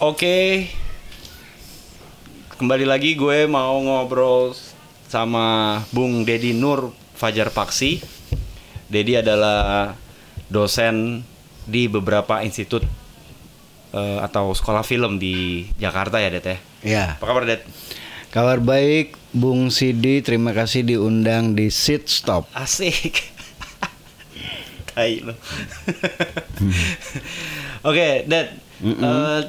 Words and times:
Oke. 0.00 0.64
Kembali 2.56 2.88
lagi 2.88 3.16
gue 3.16 3.44
mau 3.44 3.76
ngobrol 3.80 4.56
sama 5.08 5.80
Bung 5.92 6.24
Dedi 6.24 6.56
Nur 6.56 6.92
Fajar 7.12 7.52
Paksi. 7.52 8.00
Dedi 8.88 9.20
adalah 9.20 9.92
dosen 10.48 11.20
di 11.68 11.84
beberapa 11.84 12.40
institut 12.40 12.80
eh, 13.92 14.18
atau 14.24 14.56
sekolah 14.56 14.80
film 14.82 15.20
di 15.20 15.68
Jakarta 15.76 16.16
ya, 16.16 16.32
Det 16.32 16.48
ya. 16.48 16.56
Ya, 16.80 17.04
Apa 17.20 17.24
kabar, 17.28 17.44
Det? 17.44 17.60
kabar 18.32 18.56
baik 18.56 19.20
Bung 19.36 19.68
Sidi, 19.68 20.24
terima 20.24 20.56
kasih 20.56 20.80
diundang 20.80 21.52
di 21.52 21.68
Sit 21.68 22.08
Stop. 22.08 22.48
Asik. 22.56 23.20
Tai 24.96 25.12
lo. 25.28 25.36
Oke, 27.88 28.24
Dad. 28.24 28.48
Eh, 28.80 29.40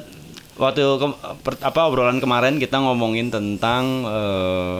waktu 0.54 0.82
ke- 0.84 1.18
per- 1.40 1.60
apa 1.60 1.80
obrolan 1.84 2.18
kemarin 2.18 2.56
kita 2.56 2.76
ngomongin 2.76 3.28
tentang 3.28 3.84
eh, 4.04 4.78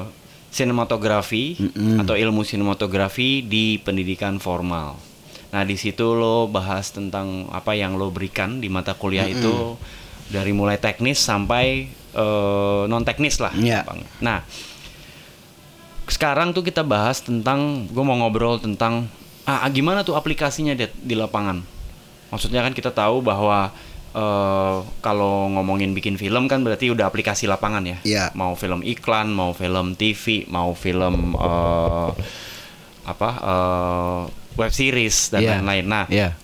sinematografi 0.53 1.57
atau 1.99 2.13
ilmu 2.13 2.45
sinematografi 2.45 3.41
di 3.41 3.77
pendidikan 3.79 4.37
formal. 4.37 5.01
Nah, 5.49 5.65
di 5.65 5.77
situ 5.77 6.13
lo 6.13 6.45
bahas 6.45 6.93
tentang 6.93 7.49
apa 7.49 7.73
yang 7.73 7.97
lo 7.97 8.09
berikan 8.09 8.61
di 8.61 8.69
mata 8.69 8.93
kuliah 8.93 9.25
itu 9.25 9.77
dari 10.29 10.53
mulai 10.53 10.77
teknis 10.77 11.17
sampai 11.19 11.89
non 12.87 13.01
teknis 13.03 13.37
lah. 13.37 13.53
Bang. 13.83 14.01
Nah, 14.21 14.45
sekarang 16.05 16.53
tuh 16.53 16.61
kita 16.61 16.85
bahas 16.85 17.21
tentang 17.21 17.89
gue 17.89 18.05
mau 18.05 18.17
ngobrol 18.17 18.61
tentang 18.61 19.09
ah 19.43 19.65
gimana 19.67 20.05
tuh 20.05 20.15
aplikasinya 20.15 20.77
Det, 20.77 20.93
di 20.95 21.17
lapangan 21.17 21.65
maksudnya 22.29 22.61
kan 22.61 22.71
kita 22.71 22.93
tahu 22.93 23.19
bahwa 23.19 23.73
eh, 24.13 24.77
kalau 24.99 25.49
ngomongin 25.51 25.93
bikin 25.93 26.15
film 26.15 26.45
kan 26.45 26.61
berarti 26.61 26.89
udah 26.89 27.05
aplikasi 27.05 27.45
lapangan 27.45 27.83
ya 27.83 27.99
Iya. 28.03 28.25
mau 28.33 28.53
film 28.53 28.81
iklan 28.83 29.29
mau 29.29 29.53
film 29.53 29.93
TV 29.95 30.47
mau 30.47 30.73
film 30.73 31.33
eh, 31.35 32.11
apa 33.03 33.31
eh, 33.35 34.21
web 34.55 34.71
series 34.71 35.29
dan 35.29 35.41
Iya. 35.41 35.51
lain-lain 35.59 35.87
nah 35.87 36.05
Ya, 36.07 36.37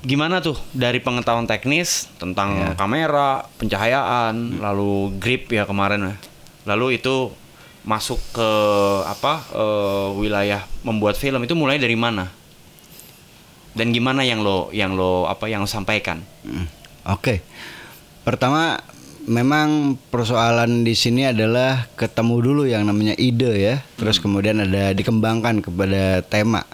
gimana 0.00 0.38
tuh 0.38 0.54
dari 0.70 0.98
pengetahuan 0.98 1.44
teknis 1.44 2.06
tentang 2.16 2.54
Ya. 2.54 2.70
kamera, 2.74 3.44
pencahayaan, 3.58 4.62
lalu 4.62 5.10
grip 5.18 5.50
ya 5.50 5.66
kemarin 5.66 6.00
ya. 6.04 6.16
Lalu 6.64 6.96
itu 6.96 7.34
masuk 7.82 8.20
ke 8.30 8.50
apa 9.04 9.42
eh, 9.50 10.08
wilayah 10.14 10.62
membuat 10.80 11.16
film 11.16 11.42
itu 11.42 11.52
mulai 11.52 11.76
dari 11.76 11.98
mana? 11.98 12.30
Dan 13.78 13.94
gimana 13.94 14.26
yang 14.26 14.42
lo 14.42 14.74
yang 14.74 14.98
lo 14.98 15.30
apa 15.30 15.46
yang 15.46 15.62
lo 15.62 15.70
sampaikan? 15.70 16.18
Mm, 16.42 16.66
oke. 17.14 17.38
Pertama, 18.26 18.82
memang 19.30 19.94
persoalan 20.10 20.82
di 20.82 20.98
sini 20.98 21.30
adalah 21.30 21.86
ketemu 21.94 22.34
dulu 22.42 22.62
yang 22.66 22.82
namanya 22.90 23.14
ide 23.14 23.54
ya, 23.54 23.76
terus 23.94 24.18
kemudian 24.18 24.58
ada 24.58 24.90
dikembangkan 24.90 25.62
kepada 25.62 26.26
tema. 26.26 26.66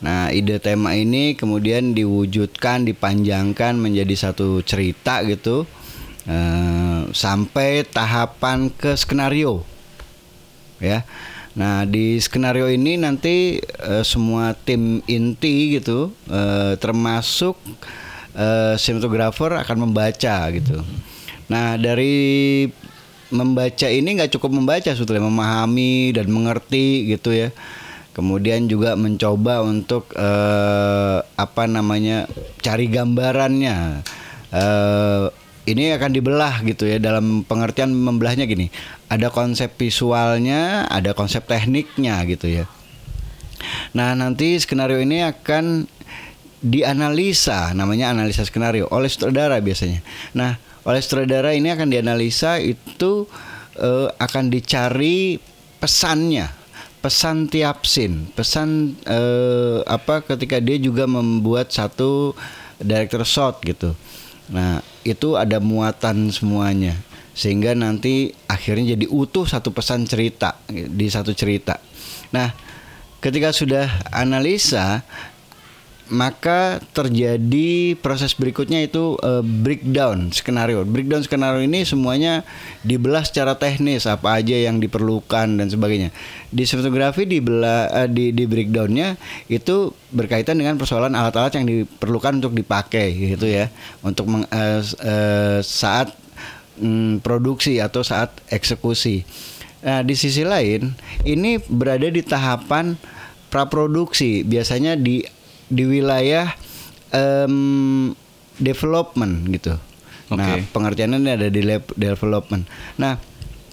Nah, 0.00 0.32
ide 0.32 0.58
tema 0.58 0.96
ini 0.96 1.38
kemudian 1.38 1.92
diwujudkan, 1.92 2.88
dipanjangkan 2.88 3.76
menjadi 3.76 4.28
satu 4.28 4.64
cerita 4.64 5.20
gitu, 5.28 5.68
eh, 6.24 7.00
sampai 7.12 7.84
tahapan 7.84 8.72
ke 8.72 8.96
skenario 8.96 9.62
ya. 10.80 11.04
Nah 11.58 11.82
di 11.82 12.14
skenario 12.22 12.70
ini 12.70 12.94
nanti 12.94 13.58
eh, 13.60 14.04
semua 14.06 14.54
tim 14.54 15.02
inti 15.10 15.80
gitu, 15.80 16.14
eh, 16.30 16.78
termasuk 16.78 17.58
eh, 18.38 18.74
sinematografer 18.78 19.58
akan 19.58 19.90
membaca 19.90 20.36
gitu. 20.54 20.78
Nah 21.50 21.74
dari 21.74 22.66
membaca 23.34 23.86
ini 23.90 24.18
nggak 24.18 24.30
cukup 24.38 24.50
membaca 24.54 24.90
sebetulnya, 24.94 25.26
memahami 25.26 26.14
dan 26.14 26.30
mengerti 26.30 27.10
gitu 27.10 27.34
ya. 27.34 27.50
Kemudian 28.10 28.66
juga 28.70 28.94
mencoba 28.94 29.62
untuk 29.66 30.10
eh, 30.14 31.18
apa 31.22 31.64
namanya 31.66 32.30
cari 32.62 32.86
gambarannya. 32.86 34.06
Ini 35.68 35.92
akan 35.92 36.10
dibelah 36.16 36.64
gitu 36.64 36.88
ya 36.88 36.96
dalam 36.96 37.44
pengertian 37.44 37.92
membelahnya 37.92 38.48
gini. 38.48 38.72
Ada 39.12 39.28
konsep 39.28 39.76
visualnya, 39.76 40.88
ada 40.88 41.12
konsep 41.12 41.44
tekniknya 41.44 42.22
gitu 42.24 42.48
ya. 42.48 42.64
Nah, 43.92 44.16
nanti 44.16 44.56
skenario 44.56 45.02
ini 45.02 45.20
akan 45.20 45.84
dianalisa, 46.60 47.72
namanya 47.72 48.12
analisa 48.12 48.44
skenario 48.44 48.88
oleh 48.88 49.08
sutradara 49.08 49.60
biasanya. 49.60 50.00
Nah, 50.36 50.56
oleh 50.84 51.00
sutradara 51.00 51.52
ini 51.52 51.72
akan 51.72 51.88
dianalisa 51.92 52.60
itu 52.60 53.28
eh, 53.76 54.08
akan 54.16 54.48
dicari 54.48 55.40
pesannya, 55.80 56.48
pesan 57.00 57.48
tiap 57.48 57.84
scene, 57.88 58.32
pesan 58.32 58.96
eh, 59.04 59.80
apa 59.84 60.24
ketika 60.24 60.60
dia 60.60 60.76
juga 60.76 61.08
membuat 61.08 61.72
satu 61.72 62.36
director 62.80 63.24
shot 63.24 63.60
gitu. 63.64 63.92
Nah, 64.50 64.82
itu 65.06 65.38
ada 65.38 65.62
muatan 65.62 66.28
semuanya 66.34 66.98
sehingga 67.30 67.72
nanti 67.72 68.34
akhirnya 68.50 68.98
jadi 68.98 69.06
utuh 69.08 69.46
satu 69.46 69.70
pesan 69.72 70.04
cerita 70.04 70.60
di 70.68 71.06
satu 71.08 71.32
cerita. 71.32 71.78
Nah, 72.34 72.52
ketika 73.22 73.54
sudah 73.54 73.86
analisa 74.10 75.06
maka 76.10 76.82
terjadi 76.90 77.94
proses 78.02 78.34
berikutnya 78.34 78.82
itu 78.82 79.14
eh, 79.22 79.42
breakdown 79.42 80.34
skenario. 80.34 80.82
Breakdown 80.82 81.22
skenario 81.22 81.62
ini 81.62 81.86
semuanya 81.86 82.42
dibelah 82.82 83.22
secara 83.22 83.54
teknis 83.54 84.10
apa 84.10 84.42
aja 84.42 84.58
yang 84.58 84.82
diperlukan 84.82 85.56
dan 85.56 85.66
sebagainya. 85.70 86.10
Di 86.50 86.66
sinematografi 86.66 87.30
dibelah 87.30 88.04
eh, 88.04 88.08
di 88.10 88.34
di 88.34 88.44
breakdownnya 88.44 89.14
itu 89.46 89.94
berkaitan 90.10 90.58
dengan 90.58 90.74
persoalan 90.76 91.14
alat-alat 91.14 91.54
yang 91.56 91.66
diperlukan 91.70 92.42
untuk 92.42 92.58
dipakai 92.58 93.14
gitu 93.38 93.46
ya 93.46 93.70
untuk 94.02 94.26
meng- 94.26 94.50
s- 94.82 94.98
eh, 94.98 95.62
saat 95.62 96.10
mm, 96.82 97.22
produksi 97.22 97.78
atau 97.78 98.02
saat 98.02 98.34
eksekusi. 98.50 99.22
Nah, 99.80 100.04
di 100.04 100.12
sisi 100.12 100.44
lain, 100.44 100.92
ini 101.24 101.56
berada 101.56 102.04
di 102.12 102.20
tahapan 102.20 103.00
praproduksi, 103.48 104.44
biasanya 104.44 104.92
di 104.92 105.24
di 105.70 105.86
wilayah 105.86 106.50
em, 107.08 108.10
development 108.56 109.46
gitu. 109.48 109.78
Nah, 110.30 110.46
Oke. 110.54 110.66
pengertiannya 110.68 111.18
ini 111.18 111.30
ada 111.32 111.48
di 111.48 111.62
lab- 111.62 111.94
development. 111.94 112.66
Nah, 112.96 113.16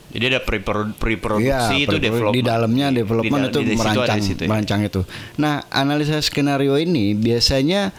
Jadi 0.07 0.24
ada 0.31 0.40
pre 0.40 0.63
produksi 0.63 1.44
Iya, 1.44 1.68
itu 1.75 1.91
per- 1.91 2.00
development. 2.00 2.34
Di 2.34 2.41
dalamnya 2.41 2.88
development 2.90 3.44
di- 3.44 3.50
itu 3.52 3.59
di 3.62 3.75
merancang, 3.75 4.19
situ 4.24 4.41
ya. 4.41 4.47
merancang 4.47 4.81
itu. 4.81 5.02
Nah, 5.36 5.68
analisa 5.68 6.18
skenario 6.18 6.80
ini 6.80 7.12
biasanya 7.12 7.91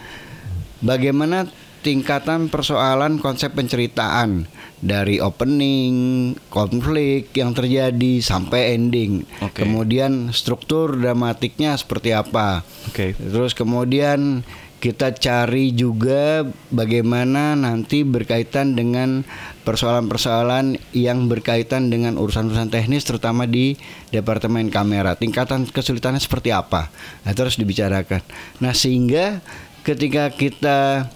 bagaimana 0.79 1.45
tingkatan 1.79 2.51
persoalan 2.51 3.19
konsep 3.23 3.55
penceritaan 3.55 4.47
dari 4.79 5.19
opening, 5.19 6.33
konflik 6.47 7.31
yang 7.35 7.51
terjadi 7.51 8.23
sampai 8.23 8.75
ending. 8.75 9.27
Oke. 9.43 9.63
Kemudian 9.63 10.31
struktur 10.31 10.95
dramatiknya 10.95 11.75
seperti 11.75 12.15
apa. 12.15 12.63
Oke. 12.87 13.15
Terus 13.15 13.51
kemudian 13.51 14.43
kita 14.79 15.11
cari 15.11 15.75
juga 15.75 16.47
bagaimana 16.71 17.51
nanti 17.51 18.07
berkaitan 18.07 18.79
dengan 18.79 19.27
persoalan-persoalan 19.67 20.79
yang 20.95 21.27
berkaitan 21.27 21.91
dengan 21.91 22.15
urusan-urusan 22.15 22.71
teknis 22.71 23.03
terutama 23.03 23.43
di 23.43 23.75
departemen 24.15 24.71
kamera. 24.71 25.19
Tingkatan 25.19 25.67
kesulitannya 25.67 26.23
seperti 26.23 26.55
apa? 26.55 26.87
Nah, 27.27 27.35
itu 27.35 27.39
harus 27.43 27.59
dibicarakan. 27.59 28.23
Nah, 28.63 28.71
sehingga 28.71 29.43
ketika 29.83 30.31
kita 30.31 31.11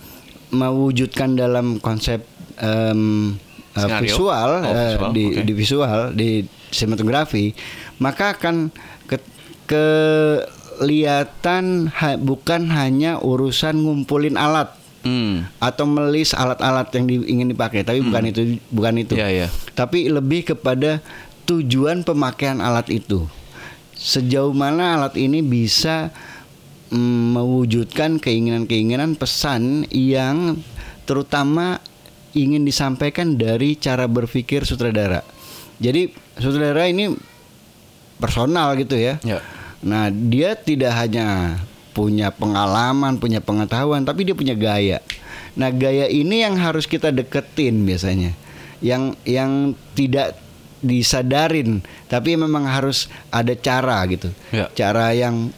mewujudkan 0.54 1.34
dalam 1.34 1.78
konsep 1.78 2.22
eh, 2.56 2.96
Skenario? 3.74 4.06
visual, 4.06 4.50
Oh, 4.62 4.70
eh, 4.70 4.94
visual, 4.94 5.12
di, 5.12 5.24
oke. 5.28 5.42
di 5.42 5.54
visual 5.54 6.00
di 6.14 6.30
sinematografi, 6.70 7.58
maka 7.98 8.34
akan 8.34 8.70
ke, 9.04 9.18
kelihatan 10.74 11.88
ha- 11.90 12.20
bukan 12.20 12.70
hanya 12.70 13.18
urusan 13.18 13.78
ngumpulin 13.78 14.36
alat 14.36 14.74
Hmm. 15.02 15.44
atau 15.58 15.84
melis 15.84 16.32
alat-alat 16.32 16.88
yang 16.94 17.06
di- 17.06 17.28
ingin 17.28 17.48
dipakai, 17.50 17.84
tapi 17.84 18.00
bukan 18.00 18.24
itu 18.26 18.42
bukan 18.70 18.94
itu. 18.98 19.14
Iya, 19.14 19.28
iya. 19.30 19.48
Tapi 19.70 20.08
lebih 20.08 20.48
kepada 20.48 21.04
tujuan 21.44 22.02
pemakaian 22.02 22.60
alat 22.60 22.88
itu. 22.88 23.28
Sejauh 23.94 24.52
mana 24.52 24.96
alat 24.96 25.16
ini 25.18 25.40
bisa 25.40 26.08
mewujudkan 26.94 28.22
keinginan-keinginan 28.22 29.18
pesan 29.18 29.90
yang 29.90 30.62
terutama 31.10 31.82
ingin 32.38 32.62
disampaikan 32.66 33.34
dari 33.38 33.78
cara 33.78 34.06
berpikir 34.06 34.66
sutradara. 34.66 35.26
Jadi 35.82 36.14
sutradara 36.38 36.86
ini 36.90 37.14
personal 38.22 38.78
gitu 38.78 38.94
ya. 38.98 39.18
Ya. 39.26 39.42
Nah, 39.84 40.08
dia 40.10 40.56
tidak 40.56 40.96
hanya 40.96 41.60
punya 41.92 42.32
pengalaman, 42.32 43.20
punya 43.20 43.44
pengetahuan, 43.44 44.08
tapi 44.08 44.24
dia 44.26 44.34
punya 44.38 44.56
gaya. 44.56 45.04
Nah, 45.54 45.70
gaya 45.70 46.10
ini 46.10 46.42
yang 46.42 46.58
harus 46.58 46.88
kita 46.90 47.12
deketin 47.14 47.84
biasanya. 47.84 48.32
Yang 48.80 49.04
yang 49.28 49.52
tidak 49.94 50.40
disadarin, 50.84 51.80
tapi 52.12 52.36
memang 52.36 52.68
harus 52.68 53.08
ada 53.32 53.56
cara 53.56 54.04
gitu. 54.08 54.32
Ya. 54.52 54.68
Cara 54.76 55.16
yang 55.16 55.52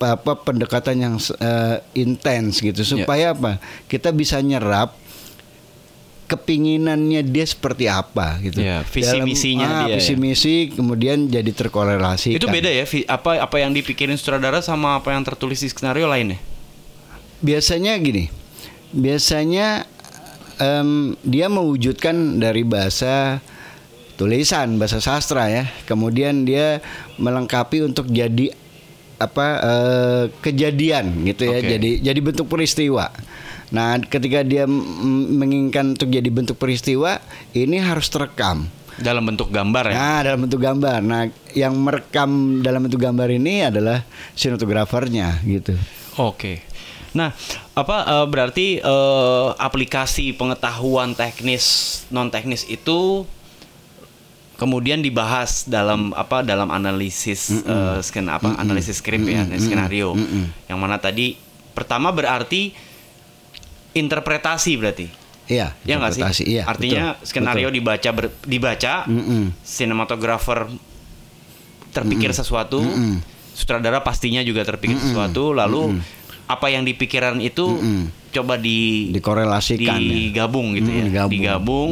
apa 0.00 0.32
pendekatan 0.42 0.96
yang 0.98 1.14
eh, 1.18 1.78
intens 1.94 2.60
gitu 2.60 2.82
supaya 2.82 3.32
apa? 3.36 3.62
Kita 3.86 4.10
bisa 4.10 4.42
nyerap 4.42 5.04
kepinginannya 6.24 7.20
dia 7.22 7.44
seperti 7.44 7.84
apa 7.86 8.40
gitu. 8.40 8.64
Ya, 8.64 8.80
visi 8.88 9.18
misinya 9.20 9.68
ah, 9.68 9.78
dia 9.86 10.00
Visi 10.00 10.16
ya. 10.16 10.18
misi 10.18 10.54
kemudian 10.72 11.28
jadi 11.28 11.50
terkorelasi. 11.52 12.34
Itu 12.34 12.48
beda 12.48 12.72
ya 12.72 12.84
apa 13.06 13.44
apa 13.44 13.56
yang 13.60 13.76
dipikirin 13.76 14.16
sutradara 14.16 14.64
sama 14.64 14.98
apa 14.98 15.12
yang 15.12 15.22
tertulis 15.22 15.60
di 15.60 15.68
skenario 15.68 16.08
lainnya. 16.08 16.40
Biasanya 17.44 18.00
gini, 18.00 18.32
biasanya 18.96 19.84
em, 20.56 21.12
dia 21.20 21.52
mewujudkan 21.52 22.40
dari 22.40 22.64
bahasa 22.64 23.44
tulisan, 24.16 24.80
bahasa 24.80 25.04
sastra 25.04 25.52
ya. 25.52 25.68
Kemudian 25.84 26.48
dia 26.48 26.80
melengkapi 27.20 27.84
untuk 27.84 28.08
jadi 28.08 28.63
apa 29.24 29.46
eh, 29.60 30.24
kejadian 30.44 31.24
gitu 31.28 31.48
ya. 31.48 31.58
Oke. 31.60 31.68
Jadi 31.76 31.90
jadi 32.04 32.20
bentuk 32.20 32.46
peristiwa. 32.48 33.08
Nah, 33.74 33.98
ketika 34.06 34.46
dia 34.46 34.68
menginginkan 34.68 35.98
untuk 35.98 36.06
jadi 36.06 36.30
bentuk 36.30 36.60
peristiwa, 36.60 37.18
ini 37.56 37.82
harus 37.82 38.06
terekam. 38.06 38.70
Dalam 38.94 39.26
bentuk 39.26 39.50
gambar 39.50 39.90
ya. 39.90 39.94
Nah, 39.98 40.18
dalam 40.22 40.40
bentuk 40.46 40.60
gambar. 40.62 41.02
Nah, 41.02 41.26
yang 41.58 41.74
merekam 41.74 42.62
dalam 42.62 42.86
bentuk 42.86 43.02
gambar 43.02 43.26
ini 43.34 43.66
adalah 43.66 44.06
sinematografernya 44.38 45.42
gitu. 45.42 45.74
Oke. 46.22 46.62
Nah, 47.14 47.34
apa 47.74 47.96
eh, 48.06 48.26
berarti 48.30 48.66
eh, 48.78 49.48
aplikasi 49.58 50.34
pengetahuan 50.38 51.14
teknis 51.18 52.06
non 52.14 52.30
teknis 52.30 52.62
itu 52.70 53.26
kemudian 54.54 54.98
dibahas 54.98 55.64
dalam 55.64 56.10
apa 56.12 56.40
dalam 56.40 56.68
analisis 56.68 57.50
eh, 57.60 57.98
sken 58.00 58.28
apa 58.28 58.54
analisis 58.56 58.98
skrip 58.98 59.22
ya 59.22 59.42
skenario. 59.54 60.14
Yang 60.64 60.78
mana 60.78 60.96
tadi 60.96 61.34
pertama 61.70 62.08
berarti 62.08 62.70
interpretasi 63.92 64.72
berarti? 64.74 65.06
Iya, 65.44 65.76
ya 65.82 65.94
nggak 65.98 66.12
sih? 66.12 66.22
Iya, 66.48 66.62
artinya 66.64 67.04
betul, 67.14 67.26
skenario 67.26 67.68
betul. 67.68 67.76
dibaca 67.76 68.10
ber- 68.10 68.34
dibaca 68.42 68.94
sinematografer 69.60 70.72
terpikir 71.90 72.32
sesuatu, 72.32 72.80
sutradara 73.52 74.00
pastinya 74.00 74.40
juga 74.40 74.64
terpikir 74.64 74.96
sesuatu, 74.96 75.52
lalu 75.52 76.00
apa 76.44 76.66
yang 76.68 76.82
dipikiran 76.82 77.38
itu 77.38 77.76
coba 78.30 78.56
di 78.56 79.10
dikorelasikan. 79.10 79.94
ya. 79.94 80.00
digabung 80.00 80.74
gitu 80.74 80.88
Mm, 80.88 80.96
ya, 80.96 81.04
digabung. 81.04 81.30
digabung, 81.30 81.90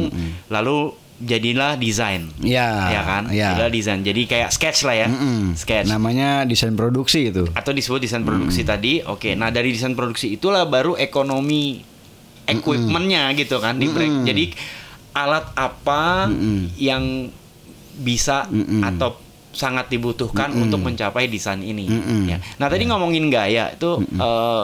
lalu 0.49 0.77
jadilah 1.15 1.75
desain, 1.75 2.25
Ya, 2.37 2.89
ya 2.89 3.01
kan, 3.03 3.23
ya. 3.27 3.53
jadilah 3.53 3.69
desain, 3.69 3.99
jadi 3.99 4.21
kayak 4.23 4.49
sketch 4.49 4.83
lah 4.83 4.95
ya, 4.95 5.07
Mm-mm. 5.07 5.53
sketch. 5.53 5.85
Namanya 5.85 6.43
desain 6.43 6.73
produksi 6.73 7.29
itu. 7.29 7.45
atau 7.49 7.69
disebut 7.69 7.99
desain 7.99 8.21
produksi 8.21 8.61
tadi, 8.61 8.99
oke, 8.99 9.33
nah 9.33 9.47
dari 9.47 9.69
desain 9.69 9.93
produksi 9.93 10.33
itulah 10.33 10.63
baru 10.63 10.93
ekonomi 10.93 11.79
equipmentnya 12.45 13.31
gitu 13.33 13.57
kan, 13.57 13.77
di 13.77 13.87
break. 13.87 14.09
Mm-mm. 14.09 14.25
jadi 14.25 14.45
alat 15.13 15.45
apa 15.53 16.27
Mm-mm. 16.27 16.73
yang 16.75 17.29
bisa 17.95 18.49
Mm-mm. 18.49 18.81
atau 18.83 19.15
sangat 19.53 19.85
dibutuhkan 19.87 20.49
untuk 20.51 20.81
mencapai 20.81 21.29
desain 21.29 21.61
ini. 21.61 21.85
Mm-mm. 21.85 22.25
Ya. 22.25 22.41
Nah 22.57 22.65
tadi 22.65 22.83
ngomongin 22.83 23.29
gaya 23.29 23.69
itu 23.69 24.01
eh, 24.01 24.63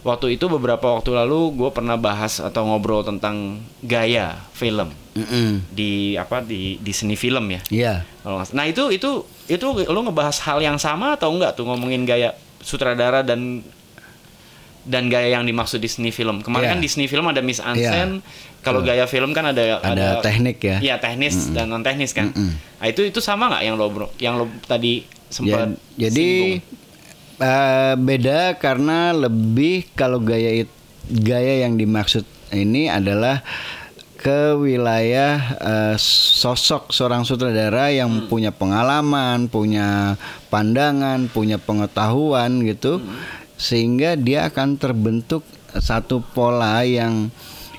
waktu 0.00 0.34
itu 0.34 0.48
beberapa 0.48 0.96
waktu 0.96 1.12
lalu 1.12 1.52
gue 1.60 1.70
pernah 1.70 1.94
bahas 1.94 2.40
atau 2.40 2.64
ngobrol 2.64 3.04
tentang 3.04 3.60
gaya 3.80 4.40
film 4.52 4.88
Mm-mm. 5.12 5.60
di 5.68 6.16
apa 6.16 6.40
di 6.40 6.80
di 6.80 6.92
seni 6.94 7.14
film 7.14 7.44
ya. 7.50 7.60
Iya. 7.68 7.94
Salah. 8.22 8.46
Nah 8.56 8.64
itu 8.64 8.88
itu 8.88 9.22
itu 9.46 9.66
lo 9.84 10.00
ngebahas 10.00 10.40
hal 10.46 10.58
yang 10.60 10.78
sama 10.78 11.14
atau 11.14 11.28
enggak 11.30 11.52
tuh 11.52 11.66
ngomongin 11.66 12.04
gaya 12.04 12.32
sutradara 12.60 13.20
dan 13.20 13.60
dan 14.80 15.12
gaya 15.12 15.36
yang 15.36 15.44
dimaksud 15.44 15.76
di 15.76 15.90
seni 15.92 16.08
film. 16.08 16.40
Kemarin 16.40 16.64
Iya. 16.64 16.72
kan 16.72 16.80
di 16.80 16.88
seni 16.88 17.04
film 17.04 17.28
ada 17.28 17.44
Miss 17.44 17.60
Ansen. 17.60 18.24
Kalau 18.60 18.80
gaya 18.80 19.04
film 19.04 19.32
kan 19.32 19.44
ada 19.46 19.80
Ada 19.80 20.20
teknik 20.20 20.60
ya. 20.60 20.76
Iya 20.80 20.94
teknis 20.96 21.52
dan 21.52 21.68
non 21.68 21.84
teknis 21.84 22.12
kan. 22.12 22.32
Mm-mm. 22.32 22.52
Nah 22.80 22.86
itu 22.88 23.04
itu 23.04 23.20
sama 23.20 23.48
nggak 23.48 23.62
yang 23.62 23.76
lo 23.76 23.86
bro, 23.92 24.08
yang 24.16 24.40
lo 24.40 24.48
tadi 24.64 25.04
sempat 25.28 25.76
Ya, 25.94 26.08
jadi 26.08 26.26
singgung? 26.56 26.79
Eh, 27.40 27.94
beda 27.96 28.54
karena 28.56 29.10
lebih 29.10 29.88
kalau 29.92 30.20
gaya 30.20 30.62
it- 30.62 30.78
gaya 31.08 31.64
yang 31.64 31.74
dimaksud 31.74 32.22
ini 32.52 32.86
adalah 32.86 33.42
ke 34.14 34.52
wilayah 34.52 35.34
eh, 35.56 35.96
sosok 35.96 36.92
seorang 36.92 37.24
sutradara 37.24 37.88
yang 37.88 38.12
Hmm. 38.12 38.28
punya 38.28 38.52
pengalaman, 38.52 39.48
punya 39.48 40.20
pandangan, 40.52 41.26
punya 41.26 41.56
pengetahuan 41.56 42.60
gitu, 42.62 43.00
Hmm. 43.00 43.16
sehingga 43.56 44.14
dia 44.14 44.44
akan 44.46 44.76
terbentuk 44.76 45.40
satu 45.72 46.20
pola 46.20 46.84
yang 46.84 47.32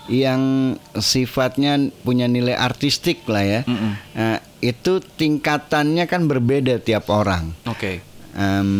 yang 0.09 0.73
sifatnya 0.91 1.77
punya 2.01 2.25
nilai 2.25 2.57
artistik 2.57 3.23
lah 3.29 3.45
ya. 3.45 3.61
Mm-mm. 3.63 3.93
Nah, 4.11 4.37
itu 4.59 4.99
tingkatannya 4.99 6.03
kan 6.03 6.25
berbeda 6.25 6.81
tiap 6.81 7.07
orang. 7.07 7.53
Oke. 7.63 8.01
Em, 8.31 8.71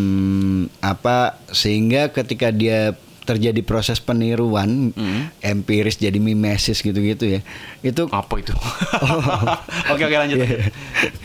apa 0.80 1.36
sehingga 1.48 2.07
ketika 2.07 2.50
dia 2.50 2.95
terjadi 3.21 3.62
proses 3.62 4.00
peniruan 4.00 4.92
Mm. 4.92 5.30
empiris 5.39 5.94
jadi 5.95 6.18
mimesis 6.18 6.80
gitu-gitu 6.80 7.30
ya 7.30 7.39
itu 7.81 8.09
Apa 8.09 8.39
itu? 8.39 8.50
Oke 9.92 10.03
oke 10.03 10.15
lanjut. 10.15 10.39
Iya. 10.39 10.71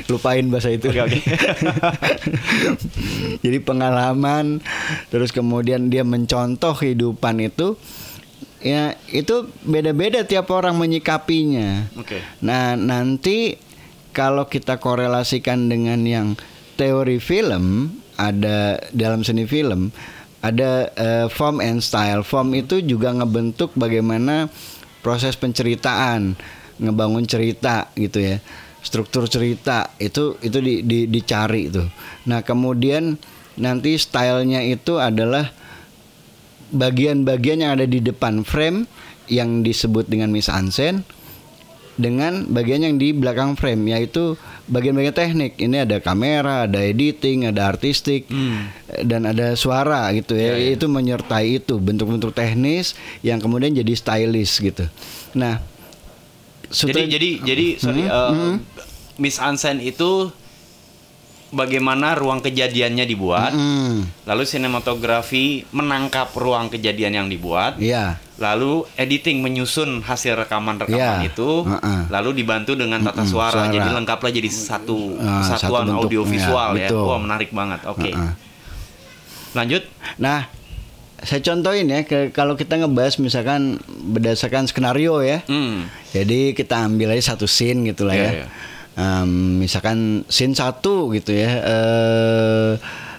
lupain 0.06 0.44
bahasa 0.46 0.70
itu 0.70 0.86
Oke, 0.86 1.00
oke. 1.02 1.18
jadi 3.42 3.58
pengalaman 3.58 4.60
terus 5.08 5.30
kemudian 5.30 5.86
dia 5.86 6.02
mencontoh 6.02 6.74
kehidupan 6.74 7.40
itu 7.40 7.78
ya 8.58 8.94
itu 9.08 9.46
beda-beda 9.62 10.22
tiap 10.22 10.50
orang 10.50 10.74
menyikapinya 10.74 11.90
Oke. 11.94 12.20
Nah, 12.40 12.74
nanti 12.74 13.56
kalau 14.10 14.46
kita 14.46 14.76
korelasikan 14.76 15.68
dengan 15.68 16.00
yang 16.02 16.28
teori 16.74 17.16
film, 17.18 17.92
ada 18.16 18.80
dalam 18.92 19.22
seni 19.22 19.44
film 19.44 19.92
ada 20.44 20.92
eh, 20.94 21.26
form 21.26 21.58
and 21.58 21.82
style. 21.82 22.22
Form 22.22 22.54
itu 22.54 22.78
juga 22.84 23.10
ngebentuk 23.10 23.74
bagaimana 23.74 24.46
proses 25.02 25.34
penceritaan, 25.34 26.38
ngebangun 26.78 27.26
cerita 27.26 27.90
gitu 27.98 28.22
ya. 28.22 28.36
Struktur 28.84 29.26
cerita 29.26 29.90
itu 29.98 30.38
itu 30.44 30.58
di, 30.62 30.74
di- 30.86 31.08
dicari 31.10 31.66
itu. 31.66 31.82
Nah, 32.30 32.46
kemudian 32.46 33.18
nanti 33.58 33.98
stylenya 33.98 34.62
itu 34.62 35.02
adalah 35.02 35.50
bagian-bagian 36.70 37.66
yang 37.66 37.72
ada 37.78 37.86
di 37.86 37.98
depan 37.98 38.46
frame 38.46 38.86
yang 39.26 39.66
disebut 39.66 40.06
dengan 40.06 40.30
mise 40.30 40.50
en 40.50 40.70
scène 40.70 41.02
dengan 41.96 42.46
bagian 42.52 42.84
yang 42.84 42.94
di 43.00 43.16
belakang 43.16 43.56
frame 43.56 43.90
yaitu 43.90 44.36
bagian-bagian 44.66 45.14
teknik. 45.14 45.56
Ini 45.56 45.86
ada 45.86 46.02
kamera, 46.02 46.66
ada 46.66 46.82
editing, 46.82 47.46
ada 47.46 47.70
artistik 47.70 48.26
Hmm. 48.26 48.70
dan 49.06 49.26
ada 49.26 49.54
suara 49.54 50.10
gitu 50.12 50.34
ya. 50.34 50.54
Ya, 50.54 50.58
ya. 50.58 50.74
Itu 50.74 50.86
menyertai 50.86 51.62
itu 51.62 51.78
bentuk-bentuk 51.78 52.34
teknis 52.34 52.94
yang 53.22 53.38
kemudian 53.38 53.72
jadi 53.72 53.92
stylish 53.94 54.58
gitu. 54.60 54.86
Nah, 55.34 55.62
Jadi 56.66 57.06
jadi 57.06 57.30
jadi 57.46 57.66
sorry 57.78 58.02
Mhm, 58.02 58.10
eh, 58.10 58.30
mhm. 58.34 58.54
Miss 59.22 59.38
Ansen 59.38 59.78
itu 59.78 60.34
bagaimana 61.56 62.12
ruang 62.12 62.38
kejadiannya 62.38 63.02
dibuat, 63.02 63.50
Mm, 63.50 64.04
lalu 64.22 64.42
sinematografi 64.44 65.44
menangkap 65.70 66.28
ruang 66.30 66.68
kejadian 66.68 67.16
yang 67.16 67.26
dibuat, 67.26 67.80
Iya. 67.80 68.20
lalu 68.36 68.84
editing 68.94 69.40
menyusun 69.40 70.00
hasil 70.00 70.36
rekaman-rekaman 70.36 71.24
Iya. 71.24 71.26
itu, 71.26 71.64
Heeh. 71.64 72.00
lalu 72.06 72.30
dibantu 72.36 72.76
dengan 72.76 73.00
tata 73.00 73.24
suara, 73.24 73.64
suara. 73.64 73.72
jadi 73.72 73.88
lengkaplah 73.88 74.28
jadi 74.28 74.46
satu 74.46 75.16
Ah, 75.16 75.40
kesatuan 75.42 75.88
satu 75.88 76.04
audiovisual 76.04 76.76
ya, 76.76 76.84
ya. 76.84 76.88
betul. 76.92 77.04
Wah 77.06 77.18
menarik 77.18 77.50
banget. 77.50 77.80
Oke, 77.86 78.12
Heeh. 78.12 78.32
lanjut. 79.52 79.82
Nah, 80.16 80.52
saya 81.18 81.40
contohin 81.42 81.88
ya 81.88 82.04
ke, 82.04 82.28
kalau 82.30 82.54
kita 82.54 82.76
ngebahas 82.76 83.16
misalkan 83.16 83.80
berdasarkan 84.06 84.68
skenario 84.68 85.24
ya. 85.24 85.40
Hmm. 85.48 85.88
Jadi 86.12 86.52
kita 86.52 86.84
ambil 86.84 87.12
aja 87.12 87.32
satu 87.32 87.48
scene 87.48 87.82
gitu 87.86 88.04
lah 88.04 88.14
Iya, 88.14 88.22
ya. 88.22 88.32
iya. 88.36 88.46
Em, 88.96 89.60
misalkan 89.60 90.24
scene 90.24 90.56
satu 90.56 91.12
gitu 91.12 91.36
ya. 91.36 91.50
eh 91.60 92.72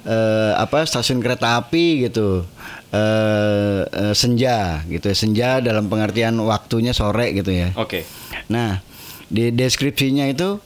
eh, 0.07 0.51
apa 0.57 0.81
stasiun 0.83 1.21
kereta 1.21 1.61
api 1.61 2.09
gitu. 2.09 2.41
eh 2.89 3.81
eh, 3.85 4.13
senja 4.17 4.81
gitu 4.89 5.05
ya. 5.11 5.15
Senja 5.15 5.49
dalam 5.61 5.85
pengertian 5.85 6.33
waktunya 6.41 6.97
sore 6.97 7.29
gitu 7.37 7.53
ya. 7.53 7.69
Oke. 7.77 8.09
Nah, 8.49 8.81
di 9.29 9.53
deskripsinya 9.53 10.25
itu 10.25 10.57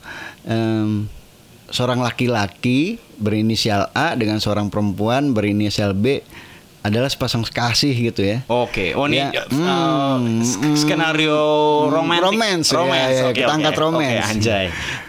em, 0.48 1.12
seorang 1.68 2.00
laki-laki 2.00 3.02
berinisial 3.18 3.92
A 3.92 4.16
dengan 4.16 4.40
seorang 4.40 4.72
perempuan 4.72 5.36
berinisial 5.36 5.92
B 5.92 6.22
adalah 6.82 7.08
sepasang 7.08 7.42
kasih 7.44 7.94
gitu 7.94 8.22
ya. 8.22 8.42
Oke, 8.46 8.92
oh 8.92 9.06
ini 9.06 9.22
Ya, 9.22 9.46
uh, 9.46 10.18
skenario 10.74 11.38
romantis. 11.88 12.26
romance, 12.26 12.68
ya, 12.68 12.76
romance. 12.76 13.14
ya, 13.14 13.24
oke, 13.24 13.36
kita 13.36 13.46
oke. 13.46 13.56
angkat 13.56 13.76
romance. 13.78 14.18
Oke, 14.18 14.32
anjay. 14.34 14.66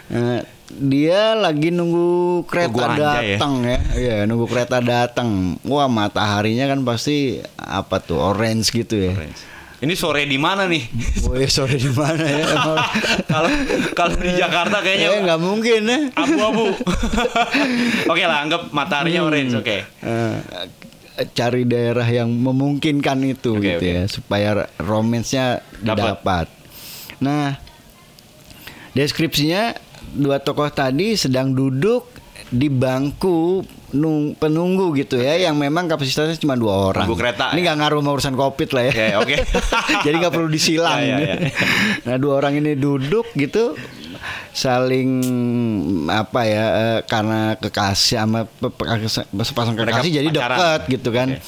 Eh, 0.07 0.39
dia 0.71 1.33
lagi 1.33 1.69
nunggu 1.69 2.09
kereta 2.45 2.93
ya. 2.93 3.37
datang 3.37 3.53
ya. 3.63 3.77
Iya, 3.91 4.15
nunggu 4.23 4.45
kereta 4.45 4.77
datang. 4.79 5.57
Wah, 5.63 5.85
mataharinya 5.85 6.65
kan 6.67 6.81
pasti 6.81 7.37
apa 7.55 7.97
tuh 7.97 8.21
orange 8.23 8.69
gitu 8.69 8.97
ya. 8.99 9.13
Ini 9.79 9.93
sore 9.93 10.23
di 10.23 10.37
mana 10.37 10.63
nih? 10.63 10.79
Oh 11.27 11.35
ya 11.35 11.45
sore 11.45 11.75
di 11.75 11.89
mana 11.89 12.21
ya? 12.21 12.45
Kalau 13.27 13.49
kalau 13.91 14.15
di 14.15 14.31
Jakarta 14.31 14.77
Eh, 14.77 14.95
kayaknya 14.95 15.09
nggak 15.25 15.41
mungkin 15.41 15.81
ya. 15.83 15.99
abu-abu. 16.13 16.71
Oke 18.11 18.23
lah, 18.23 18.45
anggap 18.45 18.69
mataharinya 18.69 19.21
Hmm. 19.23 19.29
orange. 19.29 19.53
Oke. 19.55 19.77
Eh, 19.83 20.35
cari 21.25 21.63
daerah 21.63 22.05
yang 22.05 22.27
memungkinkan 22.29 23.17
itu 23.23 23.55
Oke, 23.55 23.63
gitu 23.71 23.83
oke. 23.83 23.91
ya 23.91 24.03
supaya 24.05 24.49
romansnya 24.77 25.45
Dapat. 25.75 26.03
dapat. 26.17 26.47
Nah, 27.19 27.55
deskripsinya 28.91 29.73
dua 30.13 30.37
tokoh 30.37 30.67
tadi 30.67 31.15
sedang 31.15 31.51
duduk 31.51 32.11
di 32.47 32.69
bangku 32.69 33.65
nung- 33.91 34.35
penunggu 34.35 34.93
gitu 34.93 35.17
ya 35.17 35.37
yang 35.39 35.55
memang 35.55 35.87
kapasitasnya 35.87 36.37
cuma 36.37 36.53
dua 36.53 36.91
orang. 36.91 37.05
Nunggu 37.05 37.17
kereta, 37.17 37.49
Ini 37.49 37.57
ya? 37.57 37.63
nggak 37.65 37.77
ngaruh 37.79 37.99
sama 37.99 38.11
urusan 38.11 38.35
covid 38.35 38.69
lah 38.69 38.83
ya. 38.83 38.91
Oke, 38.91 39.05
oke. 39.17 39.35
Jadi 40.05 40.15
nggak 40.17 40.33
perlu 40.33 40.49
disilang. 40.49 40.99
Ya, 41.03 41.17
ya, 41.17 41.33
ya. 41.39 41.49
Nah 42.03 42.15
dua 42.17 42.37
orang 42.37 42.53
ini 42.55 42.73
duduk 42.73 43.25
gitu 43.33 43.73
saling 44.53 45.09
apa 46.07 46.41
ya 46.43 46.65
eh, 46.71 46.99
karena 47.03 47.57
kekasih 47.57 48.21
sama 48.21 48.45
sepasang 49.41 49.73
Mereka 49.73 49.99
kekasih 49.99 50.11
jadi 50.13 50.29
pacaran. 50.29 50.49
dekat 50.55 50.81
gitu 50.91 51.09
kan. 51.09 51.27
Oke. 51.31 51.41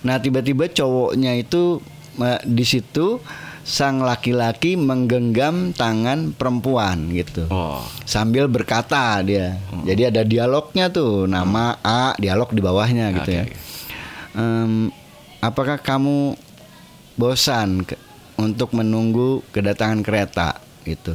Nah 0.00 0.16
tiba-tiba 0.16 0.64
cowoknya 0.66 1.32
itu 1.36 1.78
eh, 2.16 2.40
di 2.42 2.64
situ 2.64 3.22
sang 3.62 4.02
laki-laki 4.02 4.74
menggenggam 4.74 5.70
tangan 5.70 6.34
perempuan 6.34 7.06
gitu. 7.08 7.46
Oh. 7.48 7.78
Sambil 8.02 8.50
berkata 8.50 9.22
dia. 9.22 9.62
Jadi 9.80 10.02
ada 10.04 10.22
dialognya 10.22 10.90
tuh 10.90 11.24
nama 11.24 11.78
A, 11.78 12.12
dialog 12.16 12.50
di 12.50 12.58
bawahnya 12.58 13.14
gitu 13.14 13.30
Oke, 13.30 13.36
ya. 13.36 13.44
oke. 13.44 13.54
Em, 14.32 14.72
apakah 15.38 15.78
kamu 15.78 16.34
bosan 17.14 17.84
ke- 17.84 18.00
untuk 18.34 18.72
menunggu 18.72 19.44
kedatangan 19.50 20.00
kereta 20.00 20.56
gitu? 20.82 21.14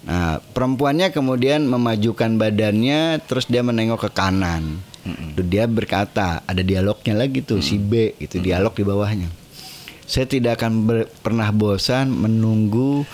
Nah, 0.00 0.40
perempuannya 0.40 1.12
kemudian 1.12 1.68
memajukan 1.68 2.40
badannya, 2.40 3.20
terus 3.24 3.44
dia 3.44 3.60
menengok 3.60 4.08
ke 4.08 4.10
kanan. 4.10 4.80
Tuh 5.32 5.44
dia 5.44 5.64
berkata, 5.64 6.44
ada 6.44 6.60
dialognya 6.60 7.16
lagi 7.16 7.40
tuh 7.40 7.60
si 7.60 7.76
B, 7.76 8.16
itu 8.16 8.36
dialog 8.36 8.72
di 8.72 8.84
bawahnya. 8.84 9.28
Saya 10.04 10.26
tidak 10.26 10.60
akan 10.60 10.72
ber- 10.88 11.08
pernah 11.20 11.48
bosan 11.52 12.10
menunggu 12.10 13.04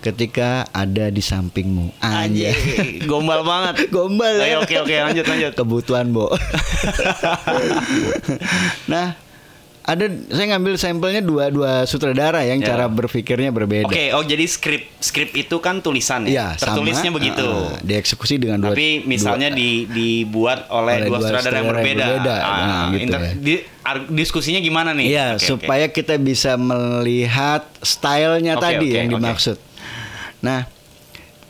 ketika 0.00 0.68
ada 0.68 1.08
di 1.08 1.24
sampingmu. 1.24 1.96
Anjay, 1.98 3.00
gombal 3.08 3.40
banget. 3.48 3.88
Gombal 3.88 4.36
ya. 4.36 4.44
Ayo, 4.44 4.56
oke 4.60 4.74
oke 4.84 4.94
lanjut 4.94 5.24
lanjut. 5.24 5.52
Kebutuhan, 5.56 6.12
Bo. 6.12 6.28
nah, 8.92 9.16
ada 9.84 10.08
saya 10.26 10.46
ngambil 10.50 10.74
sampelnya 10.74 11.20
dua 11.20 11.48
dua 11.48 11.84
sutradara 11.84 12.40
yang 12.40 12.56
Ya. 12.58 12.72
cara 12.72 12.88
berpikirnya 12.88 13.50
berbeda. 13.50 13.84
Oke, 13.84 14.10
oh 14.10 14.20
jadi 14.20 14.40
skrip 14.42 14.88
skrip 14.96 15.30
itu 15.34 15.56
kan 15.58 15.78
tulisan 15.78 16.24
ya. 16.24 16.56
sama, 16.56 16.72
Tertulisnya 16.72 17.10
begitu. 17.10 17.44
uh, 17.44 17.76
dieksekusi 17.78 18.38
dengan 18.38 18.58
dua 18.58 18.72
Tapi 18.72 19.04
misalnya 19.04 19.48
dua- 19.48 19.60
di 19.60 19.70
dibuat 19.86 20.66
oleh, 20.68 20.96
Oleh 20.96 21.06
dua 21.06 21.12
dua 21.14 21.28
sutradara 21.28 21.28
yang 21.28 21.36
sutradara 21.36 21.56
yang 21.58 21.68
berbeda. 21.68 22.04
berbeda. 22.16 22.34
Ah, 22.34 22.56
Nah, 22.56 22.84
gitu 22.90 23.12
ya. 23.14 23.32
di- 23.36 23.62
ar- 23.82 24.08
diskusinya 24.10 24.58
gimana 24.58 24.90
nih? 24.90 25.06
Iya, 25.06 25.26
oke. 25.36 25.44
supaya 25.46 25.86
kita 25.86 26.14
bisa 26.16 26.56
melihat 26.56 27.62
stylenya 27.78 28.56
Oke, 28.56 28.64
tadi 28.64 28.88
oke, 28.88 28.96
yang 28.96 29.08
dimaksud. 29.10 29.56
Nah, 30.40 30.64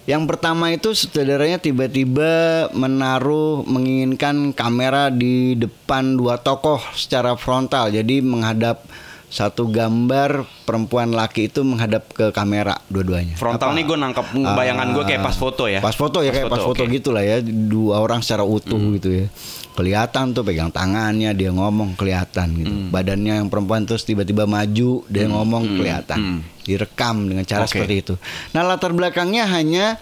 yang 0.04 0.24
pertama 0.24 0.68
itu 0.68 0.92
sutradaranya 0.92 1.56
tiba-tiba 1.56 2.32
menaruh 2.70 3.64
menginginkan 3.64 4.52
kamera 4.52 5.08
di 5.08 5.56
depan 5.56 6.14
dua 6.14 6.36
tokoh 6.36 6.80
secara 6.92 7.32
frontal, 7.34 7.88
jadi 7.88 8.20
menghadap 8.20 8.84
satu 9.26 9.66
gambar 9.66 10.46
perempuan 10.62 11.10
laki 11.10 11.50
itu 11.50 11.66
menghadap 11.66 12.06
ke 12.12 12.30
kamera 12.30 12.78
dua-duanya. 12.86 13.34
Frontal 13.34 13.72
Apa? 13.72 13.74
nih 13.74 13.84
gue 13.84 13.98
nangkap 13.98 14.26
bayangan 14.30 14.94
gue 14.94 15.04
kayak 15.04 15.22
pas 15.22 15.34
foto 15.34 15.66
ya. 15.66 15.82
Pas 15.82 15.90
foto 15.90 16.22
ya 16.22 16.30
kayak 16.30 16.46
pas 16.46 16.62
foto 16.62 16.86
oke. 16.86 16.94
gitu 16.94 17.10
lah 17.10 17.26
ya 17.26 17.42
dua 17.42 17.98
orang 17.98 18.22
secara 18.22 18.46
utuh 18.46 18.78
Hmm. 18.78 18.94
gitu 18.94 19.10
ya. 19.10 19.26
Kelihatan 19.74 20.30
tuh 20.30 20.42
pegang 20.42 20.70
tangannya 20.70 21.34
dia 21.34 21.50
ngomong 21.50 21.94
kelihatan 21.94 22.46
gitu. 22.54 22.70
Hmm. 22.70 22.88
Badannya 22.88 23.42
yang 23.42 23.48
perempuan 23.48 23.82
terus 23.82 24.02
tiba-tiba 24.02 24.46
maju 24.46 25.02
dia 25.04 25.26
ngomong 25.26 25.74
kelihatan. 25.74 26.18
Hmm. 26.18 26.40
Direkam 26.62 27.26
dengan 27.26 27.42
cara 27.42 27.66
Oke. 27.66 27.74
seperti 27.74 27.94
itu. 28.00 28.14
Nah 28.50 28.62
latar 28.62 28.90
belakangnya 28.90 29.44
hanya 29.44 29.98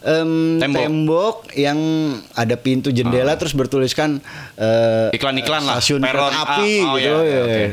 em, 0.00 0.56
Tembok. 0.56 0.80
tembok. 0.80 1.36
yang 1.52 1.78
ada 2.32 2.56
pintu 2.56 2.88
jendela 2.88 3.34
terus 3.34 3.52
bertuliskan 3.52 4.16
eh, 4.54 5.12
Iklan-iklan 5.12 5.62
lah, 5.62 5.76
stasiun 5.76 6.00
peron. 6.00 6.26
kereta 6.26 6.40
api 6.42 6.72
Ah, 6.78 6.86
oh, 6.86 6.96
gitu. 6.96 7.04
iya, 7.04 7.16
iya, 7.20 7.36
ya. 7.36 7.42
oke. 7.44 7.64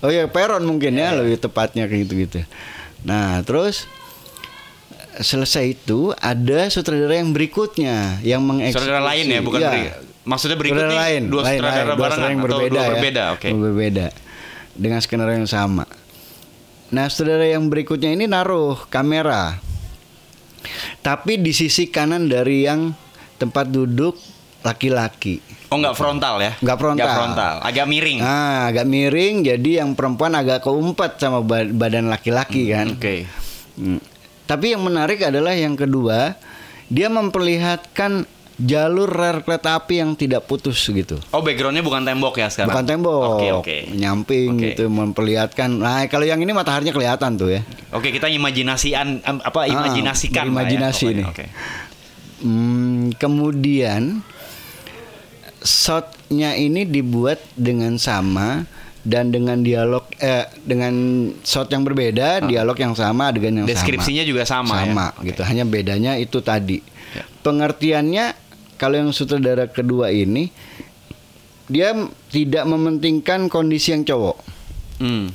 Oh 0.00 0.10
ya 0.10 0.24
peron 0.26 0.64
mungkin 0.64 0.96
ya 0.96 1.12
lebih 1.12 1.36
tepatnya 1.38 1.84
kayak 1.84 2.00
gitu-gitu. 2.04 2.40
Nah 3.02 3.44
terus 3.44 3.84
selesai 5.12 5.76
itu 5.76 6.16
ada 6.16 6.64
sutradara 6.66 7.12
yang 7.14 7.30
berikutnya 7.30 8.16
yang 8.22 8.40
mengeksekusi. 8.40 8.80
Sutradara 8.80 9.04
lain 9.04 9.26
ya, 9.28 9.40
bukan 9.40 9.60
Iya. 9.60 9.92
Maksudnya 10.30 10.54
berikut 10.54 10.78
Sutradara 10.78 10.94
nih 10.94 11.02
lain, 11.02 11.22
dua 11.26 11.42
lain, 11.42 11.58
sutradara 11.58 11.90
lain, 11.90 11.98
barengan 11.98 12.30
yang 12.30 12.38
atau 12.38 12.46
berbeda 12.46 12.70
dua 12.70 12.78
ya. 12.78 12.90
berbeda, 12.94 13.22
oke. 13.34 13.48
Dua 13.50 13.60
berbeda 13.66 14.06
dengan 14.78 14.98
skenario 15.02 15.34
yang 15.42 15.50
sama. 15.50 15.84
Nah, 16.94 17.04
sutradara 17.10 17.50
yang 17.50 17.66
berikutnya 17.66 18.14
ini 18.14 18.30
naruh 18.30 18.78
kamera. 18.86 19.58
Tapi 21.02 21.40
di 21.40 21.50
sisi 21.50 21.90
kanan 21.90 22.30
dari 22.30 22.62
yang 22.62 22.94
tempat 23.40 23.66
duduk 23.66 24.14
laki-laki. 24.60 25.40
Oh 25.72 25.78
nggak 25.78 25.96
frontal 25.96 26.36
ya? 26.42 26.52
Nggak 26.60 26.78
frontal. 26.78 26.98
Nggak 27.00 27.16
frontal, 27.16 27.54
agak 27.62 27.86
miring. 27.86 28.18
Nah, 28.20 28.68
agak 28.68 28.86
miring 28.86 29.34
jadi 29.46 29.70
yang 29.82 29.94
perempuan 29.94 30.34
agak 30.36 30.60
keumpet 30.60 31.16
sama 31.16 31.40
ba- 31.40 31.66
badan 31.66 32.10
laki-laki 32.10 32.70
kan. 32.70 32.92
Oke. 32.94 33.24
Hmm. 33.78 34.02
Tapi 34.50 34.74
yang 34.74 34.82
menarik 34.82 35.22
adalah 35.22 35.54
yang 35.54 35.78
kedua, 35.78 36.34
dia 36.90 37.06
memperlihatkan 37.06 38.26
jalur 38.60 39.08
rel 39.08 39.40
kereta 39.40 39.80
api 39.80 40.04
yang 40.04 40.12
tidak 40.12 40.44
putus 40.44 40.76
gitu. 40.84 41.16
Oh 41.32 41.40
backgroundnya 41.40 41.80
bukan 41.80 42.04
tembok 42.04 42.36
ya 42.36 42.52
sekarang? 42.52 42.76
Bukan 42.76 42.84
tembok, 42.84 43.40
Oke 43.40 43.48
oke. 43.56 43.76
nyamping 43.96 44.60
Oke. 44.60 44.64
gitu 44.76 44.92
memperlihatkan. 44.92 45.80
Nah, 45.80 46.04
kalau 46.12 46.28
yang 46.28 46.36
ini 46.44 46.52
mataharinya 46.52 46.92
kelihatan 46.92 47.40
tuh 47.40 47.56
ya. 47.56 47.64
Oke 47.96 48.12
kita 48.12 48.28
imajinasian 48.28 49.24
apa 49.24 49.64
imajinasikan 49.64 50.52
lah 50.52 50.68
ya, 50.68 50.76
berimajinasi 50.76 51.04
pokoknya. 51.08 51.16
nih. 51.16 51.26
Oke. 51.32 51.44
Hmm, 52.40 53.12
kemudian 53.16 54.20
shotnya 55.60 56.56
ini 56.56 56.88
dibuat 56.88 57.40
dengan 57.56 57.96
sama 58.00 58.64
dan 59.00 59.32
dengan 59.32 59.64
dialog 59.64 60.04
eh 60.20 60.44
dengan 60.60 60.92
shot 61.40 61.72
yang 61.72 61.84
berbeda, 61.88 62.44
dialog 62.44 62.76
yang 62.76 62.92
sama, 62.92 63.32
adegan 63.32 63.56
yang 63.56 63.64
sama. 63.64 63.72
Deskripsinya 63.72 64.24
juga 64.28 64.44
sama, 64.44 64.84
ya? 64.84 64.92
sama 64.92 65.06
Oke. 65.16 65.32
gitu. 65.32 65.40
Hanya 65.44 65.64
bedanya 65.64 66.12
itu 66.20 66.44
tadi. 66.44 66.84
Ya. 67.16 67.24
Pengertiannya 67.40 68.49
kalau 68.80 68.96
yang 68.96 69.12
sutradara 69.12 69.68
kedua 69.68 70.08
ini 70.08 70.48
dia 71.68 71.92
tidak 72.32 72.64
mementingkan 72.64 73.52
kondisi 73.52 73.92
yang 73.92 74.08
cowok. 74.08 74.40
Hmm. 74.98 75.28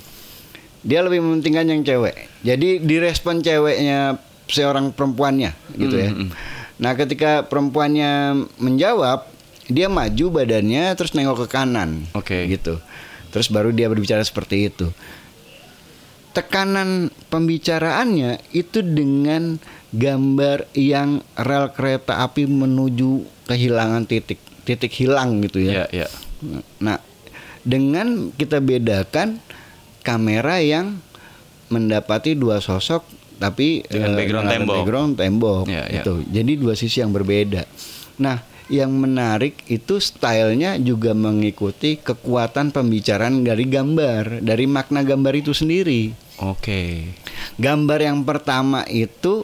Dia 0.81 1.05
lebih 1.05 1.21
mementingkan 1.21 1.69
yang 1.69 1.81
cewek. 1.85 2.27
Jadi 2.41 2.81
direspon 2.81 3.45
ceweknya 3.45 4.17
seorang 4.49 4.91
perempuannya 4.91 5.53
gitu 5.77 5.95
ya. 5.95 6.09
Hmm, 6.09 6.27
hmm. 6.27 6.31
Nah, 6.75 6.91
ketika 6.99 7.47
perempuannya 7.47 8.45
menjawab, 8.59 9.31
dia 9.71 9.87
maju 9.87 10.25
badannya 10.43 10.91
terus 10.99 11.15
nengok 11.15 11.45
ke 11.45 11.57
kanan. 11.57 12.03
Oke. 12.13 12.45
Gitu. 12.51 12.77
Terus 13.31 13.47
baru 13.47 13.71
dia 13.71 13.87
berbicara 13.87 14.21
seperti 14.21 14.69
itu. 14.69 14.91
Tekanan 16.35 17.15
pembicaraannya 17.31 18.43
itu 18.51 18.83
dengan 18.83 19.55
gambar 19.95 20.67
yang 20.75 21.23
rel 21.39 21.71
kereta 21.71 22.19
api 22.21 22.45
menuju 22.45 23.23
kehilangan 23.47 24.03
titik, 24.03 24.37
titik 24.67 24.91
hilang 24.91 25.39
gitu 25.41 25.63
ya. 25.63 25.87
Ya 25.87 26.05
ya. 26.05 26.07
Nah, 26.83 26.99
dengan 27.63 28.29
kita 28.35 28.59
bedakan 28.59 29.39
kamera 30.03 30.59
yang 30.61 30.99
mendapati 31.71 32.37
dua 32.37 32.61
sosok 32.61 33.01
tapi 33.35 33.83
Dengan 33.87 34.15
eh, 34.15 34.17
background 34.21 34.45
dengan 34.47 34.55
tembok. 34.63 34.75
background 34.79 35.11
tembok 35.17 35.63
Ya, 35.67 35.83
ya. 35.87 35.99
gitu. 35.99 36.23
Jadi 36.23 36.51
dua 36.55 36.73
sisi 36.77 37.03
yang 37.03 37.11
berbeda. 37.11 37.67
Nah, 38.15 38.39
yang 38.71 38.95
menarik 38.95 39.59
itu 39.67 39.99
stylenya 39.99 40.79
juga 40.79 41.11
mengikuti 41.11 41.99
kekuatan 41.99 42.71
pembicaraan 42.71 43.43
dari 43.43 43.67
gambar, 43.67 44.39
dari 44.39 44.65
makna 44.65 45.03
gambar 45.03 45.33
itu 45.35 45.51
sendiri. 45.51 46.15
Oke. 46.39 47.11
Gambar 47.59 47.99
yang 48.01 48.23
pertama 48.23 48.87
itu 48.87 49.43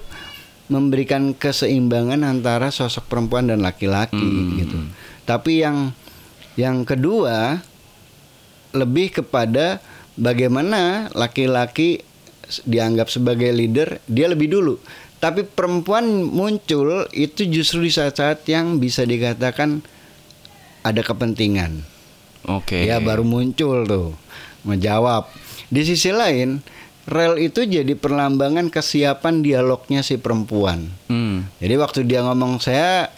memberikan 0.72 1.36
keseimbangan 1.36 2.24
antara 2.24 2.72
sosok 2.72 3.12
perempuan 3.12 3.51
dan 3.51 3.60
laki-laki 3.60 4.16
Hmm. 4.16 4.56
gitu. 4.56 4.80
Tapi 5.28 5.60
yang 5.60 5.92
yang 6.56 6.88
kedua 6.88 7.60
lebih 8.72 9.20
kepada 9.20 9.84
bagaimana 10.16 11.12
laki-laki 11.12 12.08
dianggap 12.63 13.12
sebagai 13.12 13.51
leader 13.51 14.00
dia 14.08 14.32
lebih 14.32 14.48
dulu. 14.48 14.80
Tapi 15.22 15.46
perempuan 15.46 16.25
muncul 16.25 17.06
itu 17.13 17.46
justru 17.46 17.86
di 17.86 17.92
saat-saat 17.94 18.42
yang 18.50 18.82
bisa 18.82 19.06
dikatakan 19.06 19.86
ada 20.82 21.01
kepentingan. 21.06 21.86
Oke. 22.50 22.90
Dia 22.90 22.98
baru 22.98 23.22
muncul 23.22 23.86
tuh 23.86 24.18
menjawab. 24.66 25.30
Di 25.70 25.86
sisi 25.86 26.10
lain, 26.10 26.66
rel 27.03 27.38
itu 27.38 27.62
jadi 27.62 27.91
perlambangan 27.91 28.67
kesiapan 28.67 29.39
dialognya 29.39 30.00
si 30.00 30.15
perempuan. 30.15 30.86
Hmm. 31.05 31.50
Jadi 31.58 31.74
waktu 31.75 32.00
dia 32.03 32.22
ngomong 32.22 32.58
saya 32.58 33.10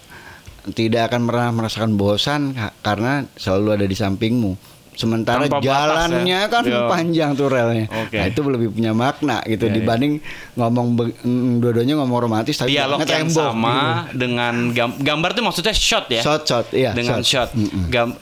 tidak 0.65 1.09
akan 1.09 1.25
pernah 1.25 1.49
merasakan 1.51 1.93
bosan 1.93 2.41
ka- 2.51 2.71
karena 2.81 3.27
selalu 3.33 3.67
ada 3.73 3.85
di 3.85 3.93
sampingmu. 3.93 4.55
Sementara 4.93 5.43
Tanpa 5.43 5.57
batas 5.57 5.65
jalannya 5.65 6.39
ya. 6.39 6.47
kan 6.47 6.63
Iya. 6.63 6.85
panjang 6.85 7.29
tuh 7.33 7.49
relnya. 7.49 7.89
Oke. 7.89 8.13
Nah, 8.13 8.29
itu 8.29 8.39
lebih 8.45 8.69
punya 8.69 8.93
makna 8.93 9.41
gitu 9.41 9.65
Iya, 9.65 9.73
iya. 9.73 9.75
dibanding 9.75 10.13
ngomong 10.53 10.87
be- 10.93 11.17
mm, 11.17 11.53
dua-duanya 11.59 11.97
ngomong 11.97 12.19
romantis 12.21 12.55
tapi 12.55 12.71
Dialog 12.71 13.01
yang 13.01 13.25
tembok, 13.25 13.41
sama 13.51 13.73
gitu. 14.05 14.21
dengan 14.21 14.53
gam- 14.69 14.95
gambar 14.95 15.29
tuh 15.33 15.43
maksudnya 15.43 15.73
shot 15.73 16.05
ya. 16.07 16.21
Shot 16.21 16.45
shot 16.45 16.67
iya 16.71 16.93
dengan 16.93 17.19
shot. 17.21 17.49
Gam- 17.89 18.13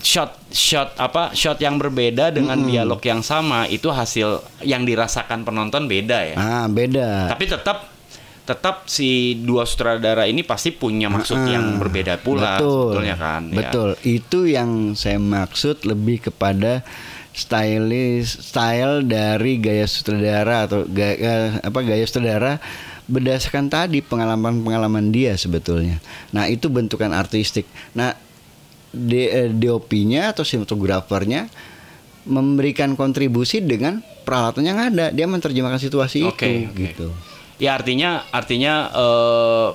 shot 0.00 0.38
shot 0.48 0.94
apa 0.96 1.34
shot 1.34 1.58
yang 1.58 1.76
berbeda 1.76 2.30
dengan 2.30 2.62
dialog 2.62 3.02
yang 3.02 3.20
sama 3.20 3.66
itu 3.66 3.90
hasil 3.90 4.38
yang 4.62 4.86
dirasakan 4.86 5.42
penonton 5.42 5.90
beda 5.90 6.18
ya. 6.30 6.36
Ah, 6.38 6.66
beda. 6.66 7.26
Tapi 7.28 7.44
tetap 7.50 7.90
tetap 8.44 8.84
si 8.86 9.40
dua 9.40 9.64
sutradara 9.64 10.28
ini 10.28 10.44
pasti 10.44 10.68
punya 10.70 11.08
maksud 11.08 11.34
Ah, 11.34 11.48
yang 11.48 11.80
berbeda 11.80 12.20
pula 12.20 12.60
betul, 12.60 12.92
sebetulnya 12.92 13.16
kan. 13.16 13.42
ya. 13.48 13.56
Betul. 13.58 13.90
Itu 14.04 14.38
yang 14.44 14.92
saya 14.94 15.16
maksud 15.16 15.82
lebih 15.82 16.28
kepada 16.28 16.84
stylish 17.34 18.30
style 18.46 19.02
dari 19.02 19.58
gaya 19.58 19.90
sutradara 19.90 20.70
atau 20.70 20.86
gaya 20.86 21.58
apa 21.60 21.78
gaya 21.82 22.04
sutradara 22.06 22.62
berdasarkan 23.04 23.68
tadi 23.68 24.00
pengalaman-pengalaman 24.00 25.10
dia 25.10 25.34
sebetulnya. 25.34 26.00
Nah, 26.32 26.48
itu 26.48 26.72
bentukan 26.72 27.12
artistik. 27.12 27.68
Nah, 27.92 28.16
DOP-nya 29.52 30.30
atau 30.30 30.46
sinematografernya 30.46 31.50
memberikan 32.24 32.96
kontribusi 32.96 33.60
dengan 33.60 34.00
peralatan 34.24 34.64
yang 34.64 34.78
ada. 34.80 35.12
Dia 35.12 35.28
menerjemahkan 35.28 35.82
situasi 35.82 36.24
Oke, 36.24 36.46
itu 36.48 36.70
oke. 36.72 36.80
gitu. 36.80 37.08
Ya 37.60 37.76
artinya 37.76 38.24
artinya 38.32 38.90
eh, 38.90 39.68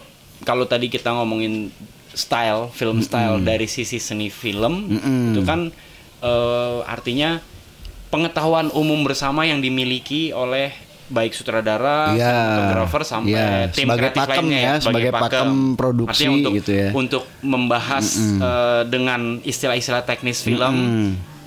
kalau 0.44 0.66
tadi 0.66 0.90
kita 0.90 1.14
ngomongin 1.14 1.70
style 2.10 2.74
film 2.74 3.00
style 3.06 3.40
dari 3.46 3.70
sisi 3.70 4.02
seni 4.02 4.28
film 4.34 4.90
Mm-mm. 4.90 5.32
itu 5.32 5.42
kan 5.46 5.70
eh, 6.26 6.80
artinya 6.90 7.40
pengetahuan 8.10 8.74
umum 8.74 9.06
bersama 9.06 9.46
yang 9.46 9.62
dimiliki 9.62 10.34
oleh 10.34 10.74
baik 11.10 11.34
sutradara, 11.34 12.14
Iya, 12.14 12.34
fotografer 12.56 13.02
sampai 13.04 13.34
iya. 13.34 13.68
tim 13.68 13.84
Sebagai 13.84 14.02
kreatif 14.08 14.20
pakem 14.20 14.44
lainnya 14.44 14.60
ya, 14.62 14.74
sebagai 14.78 15.12
pakem 15.12 15.50
produksi 15.74 16.12
Artinya 16.24 16.34
untuk 16.36 16.52
gitu 16.56 16.72
ya. 16.72 16.90
untuk 16.92 17.24
membahas 17.42 18.06
eh, 18.38 18.82
dengan 18.86 19.22
istilah-istilah 19.40 20.04
teknis 20.04 20.40
film 20.40 20.76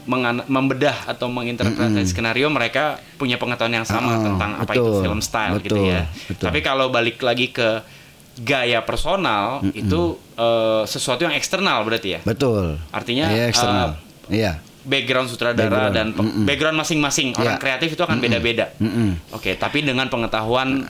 mengan- 0.02 0.42
membedah 0.44 1.06
atau 1.06 1.26
menginterpretasi 1.28 1.78
skenario 2.08 2.46
mereka 2.48 2.98
punya 3.14 3.38
pengetahuan 3.38 3.70
yang 3.72 3.86
sama 3.86 4.12
Oh, 4.12 4.24
tentang 4.24 4.50
apa 4.56 4.72
itu 4.72 4.82
betul, 4.82 4.98
film 5.00 5.20
style 5.20 5.54
gitu 5.60 5.78
betul, 5.78 5.86
ya. 5.88 6.02
betul. 6.26 6.44
Tapi 6.44 6.58
kalau 6.60 6.86
balik 6.88 7.22
lagi 7.22 7.48
ke 7.48 7.86
gaya 8.34 8.80
personal 8.80 9.62
itu 9.64 10.18
eh, 10.34 10.82
sesuatu 10.84 11.22
yang 11.22 11.32
eksternal 11.32 11.82
berarti 11.82 12.08
ya. 12.12 12.20
Betul. 12.22 12.82
Artinya, 12.90 13.30
Iya, 13.30 13.44
eksternal. 13.46 13.88
eh, 14.26 14.42
Iya. 14.42 14.52
Background 14.82 15.26
sutradara 15.26 15.70
Background, 15.88 15.92
dan 15.92 16.06
pe- 16.10 16.44
background 16.44 16.76
masing-masing 16.76 17.32
orang 17.32 17.54
Iya. 17.54 17.62
kreatif 17.62 17.88
itu 17.90 18.02
akan 18.02 18.18
beda-beda. 18.18 18.74
Mm-mm. 18.76 19.14
Oke, 19.30 19.54
tapi 19.54 19.80
dengan 19.80 20.06
pengetahuan 20.06 20.82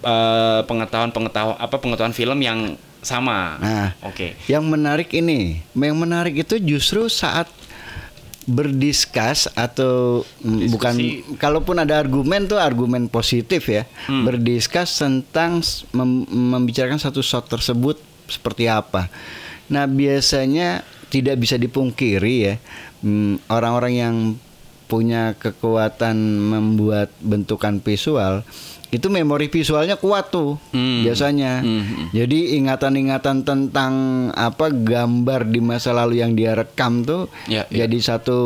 eh, 0.00 0.60
pengetahuan 0.62 1.10
pengetahuan 1.10 1.56
apa 1.56 1.76
pengetahuan 1.76 2.10
film 2.10 2.38
yang 2.38 2.74
sama. 2.98 3.56
Nah, 3.58 3.88
Oke. 4.02 4.38
Yang 4.46 4.64
menarik 4.64 5.10
ini, 5.10 5.58
yang 5.72 5.96
menarik 5.96 6.36
itu 6.36 6.54
justru 6.56 7.06
saat 7.06 7.48
berdiskus 8.42 9.46
atau 9.48 10.26
mm, 10.40 10.66
bukan 10.68 10.94
kalaupun 11.36 11.78
ada 11.78 11.94
argumen 11.96 12.44
tuh 12.44 12.58
argumen 12.58 13.06
positif 13.06 13.70
ya 13.70 13.86
Hmm. 14.04 14.26
berdiskus 14.26 14.98
tentang 14.98 15.62
mem- 15.92 16.26
membicarakan 16.26 16.98
satu 16.98 17.22
shot 17.22 17.46
tersebut 17.46 18.02
seperti 18.26 18.66
apa 18.66 19.06
nah 19.66 19.86
biasanya 19.86 20.82
tidak 21.06 21.38
bisa 21.38 21.54
dipungkiri 21.54 22.34
ya 22.42 22.54
mm, 23.02 23.46
orang-orang 23.48 23.92
yang 23.92 24.16
punya 24.84 25.32
kekuatan 25.34 26.14
membuat 26.42 27.08
bentukan 27.18 27.78
visual 27.78 28.44
itu 28.92 29.08
memori 29.08 29.48
visualnya 29.48 29.96
kuat 29.96 30.28
tuh 30.28 30.60
Hmm. 30.68 31.00
biasanya 31.00 31.64
Hmm. 31.64 32.12
jadi 32.12 32.60
ingatan-ingatan 32.60 33.40
tentang 33.40 33.92
apa 34.30 34.68
gambar 34.68 35.48
di 35.48 35.64
masa 35.64 35.96
lalu 35.96 36.20
yang 36.20 36.36
dia 36.36 36.52
rekam 36.52 37.00
tuh 37.00 37.32
Ya, 37.48 37.64
ya. 37.66 37.88
jadi 37.88 37.98
satu 37.98 38.38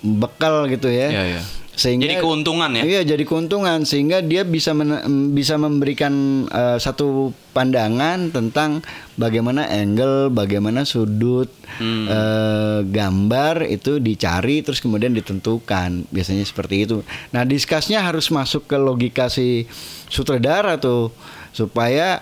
bekal 0.00 0.70
gitu 0.70 0.86
ya. 0.86 1.10
Ya, 1.10 1.24
ya. 1.26 1.42
Sehingga 1.80 2.04
Jadi 2.04 2.20
keuntungan 2.20 2.70
ya. 2.76 2.82
Iya, 2.84 3.00
jadi 3.08 3.24
keuntungan 3.24 3.88
sehingga 3.88 4.20
dia 4.20 4.44
bisa 4.44 4.76
men- 4.76 5.00
bisa 5.32 5.56
memberikan 5.56 6.12
eh, 6.44 6.76
satu 6.76 7.32
pandangan 7.50 8.28
tentang 8.28 8.84
bagaimana 9.16 9.64
angle, 9.64 10.28
bagaimana 10.28 10.84
sudut 10.84 11.48
Hmm. 11.80 12.04
eh, 12.04 12.78
gambar 12.84 13.64
itu 13.64 13.96
dicari 13.96 14.60
terus 14.60 14.84
kemudian 14.84 15.16
ditentukan. 15.16 16.04
Biasanya 16.12 16.44
seperti 16.44 16.84
itu. 16.84 17.00
Nah, 17.32 17.48
diskusnya 17.48 18.04
harus 18.04 18.28
masuk 18.28 18.68
ke 18.68 18.76
logika 18.76 19.32
si 19.32 19.64
sutradara 20.06 20.76
tuh 20.76 21.08
supaya 21.50 22.20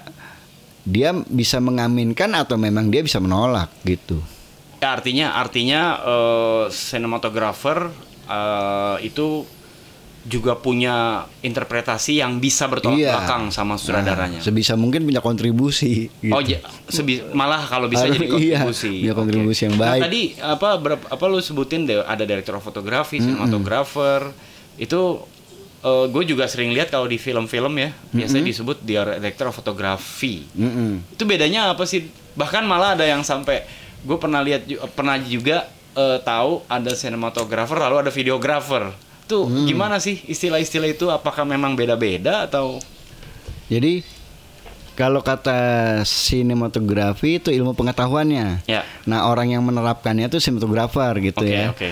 dia 0.86 1.10
bisa 1.26 1.58
mengaminkan 1.58 2.30
atau 2.32 2.54
memang 2.54 2.88
dia 2.88 3.02
bisa 3.02 3.18
menolak 3.18 3.74
gitu. 3.82 4.22
Ya, 4.78 4.94
artinya 4.94 5.34
artinya 5.34 5.80
eh, 5.98 6.64
sinematografer 6.70 7.90
eh, 8.28 8.96
itu 9.02 9.48
juga 10.22 10.52
punya 10.54 11.24
interpretasi 11.40 12.20
yang 12.20 12.36
bisa 12.36 12.68
bertolak 12.68 13.00
Iya. 13.00 13.16
belakang 13.16 13.48
sama 13.48 13.80
sutradaranya. 13.80 14.38
Nah, 14.38 14.44
sebisa 14.44 14.76
mungkin 14.76 15.02
punya 15.02 15.18
kontribusi. 15.18 16.12
Gitu. 16.20 16.28
Oh, 16.28 16.42
ja- 16.42 16.60
sebi- 16.86 17.24
malah 17.32 17.64
kalau 17.64 17.88
bisa 17.88 18.04
Harus- 18.04 18.20
jadi 18.20 18.26
iya, 18.36 18.60
kontribusi. 18.60 18.92
punya 19.00 19.14
kontribusi 19.14 19.60
yang 19.64 19.76
baik. 19.76 19.88
Nah, 19.94 20.04
tadi 20.04 20.22
apa 20.36 20.68
berapa 20.76 21.04
apa 21.08 21.24
lu 21.24 21.40
sebutin 21.40 21.82
deh 21.82 22.04
ada 22.04 22.20
direktur 22.22 22.60
fotografi, 22.60 23.18
sinematografer. 23.18 24.28
Itu 24.76 25.24
gue 25.80 26.24
juga 26.26 26.44
sering 26.44 26.74
lihat 26.74 26.90
kalau 26.90 27.06
di 27.06 27.16
film-film 27.16 27.72
ya, 27.78 27.90
biasanya 28.10 28.44
disebut 28.44 28.82
direktur 28.82 29.48
fotografi. 29.48 30.44
Mm-mm. 30.50 31.08
Itu 31.08 31.24
bedanya 31.24 31.72
apa 31.72 31.86
sih? 31.86 32.04
Bahkan 32.34 32.62
malah 32.62 32.92
ada 32.92 33.06
yang 33.06 33.22
sampai 33.22 33.64
gue 33.98 34.16
pernah 34.16 34.42
lihat 34.42 34.66
pernah 34.92 35.16
juga 35.16 35.70
eh, 35.98 36.18
tahu 36.22 36.62
ada 36.66 36.94
sinematografer 36.94 37.74
lalu 37.76 38.06
ada 38.06 38.12
videografer. 38.14 38.94
Tuh 39.26 39.44
Hmm. 39.44 39.66
gimana 39.66 39.98
sih 39.98 40.22
istilah-istilah 40.24 40.88
itu? 40.88 41.10
Apakah 41.10 41.42
memang 41.42 41.74
beda-beda 41.74 42.46
atau? 42.46 42.78
Jadi 43.68 44.00
kalau 44.94 45.20
kata 45.20 45.60
sinematografi 46.02 47.36
itu 47.36 47.50
ilmu 47.50 47.74
pengetahuannya. 47.74 48.64
Ya. 48.64 48.82
Nah 49.04 49.26
orang 49.26 49.52
yang 49.52 49.62
menerapkannya 49.62 50.26
itu 50.26 50.38
sinematografer 50.38 51.12
gitu 51.20 51.44
Oke, 51.44 51.52
ya. 51.52 51.70
oke. 51.70 51.88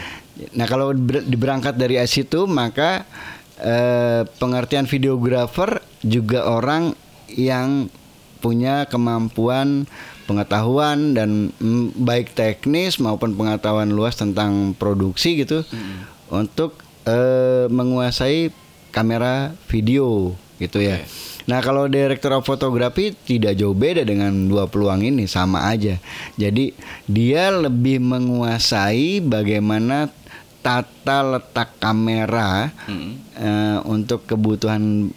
Nah 0.52 0.66
kalau 0.66 0.90
ber- 0.90 1.22
diberangkat 1.22 1.74
dari 1.74 2.00
situ 2.06 2.46
maka 2.46 3.04
eh, 3.56 4.24
pengertian 4.36 4.84
videografer 4.84 5.80
juga 6.00 6.44
orang 6.44 6.96
yang 7.28 7.88
punya 8.38 8.84
kemampuan 8.84 9.84
pengetahuan 10.26 11.14
dan 11.14 11.54
mm, 11.54 11.96
baik 11.96 12.34
teknis 12.34 12.98
maupun 12.98 13.38
pengetahuan 13.38 13.88
luas 13.88 14.18
tentang 14.18 14.74
produksi 14.74 15.40
gitu 15.40 15.62
untuk 16.28 16.76
eh, 17.06 17.70
menguasai 17.70 18.50
kamera 18.90 19.54
video 19.70 20.34
gitu 20.58 20.82
ya. 20.82 20.98
Nah 21.46 21.62
kalau 21.62 21.86
direktur 21.86 22.34
fotografi 22.42 23.14
tidak 23.14 23.54
jauh 23.54 23.76
beda 23.76 24.02
dengan 24.02 24.34
dua 24.50 24.66
peluang 24.66 25.06
ini 25.06 25.30
sama 25.30 25.70
aja. 25.70 26.00
Jadi 26.34 26.74
dia 27.06 27.54
lebih 27.54 28.02
menguasai 28.02 29.22
bagaimana 29.22 30.10
tata 30.64 31.22
letak 31.22 31.78
kamera 31.78 32.74
Mm. 32.90 33.10
eh, 33.38 33.78
untuk 33.86 34.26
kebutuhan 34.26 35.14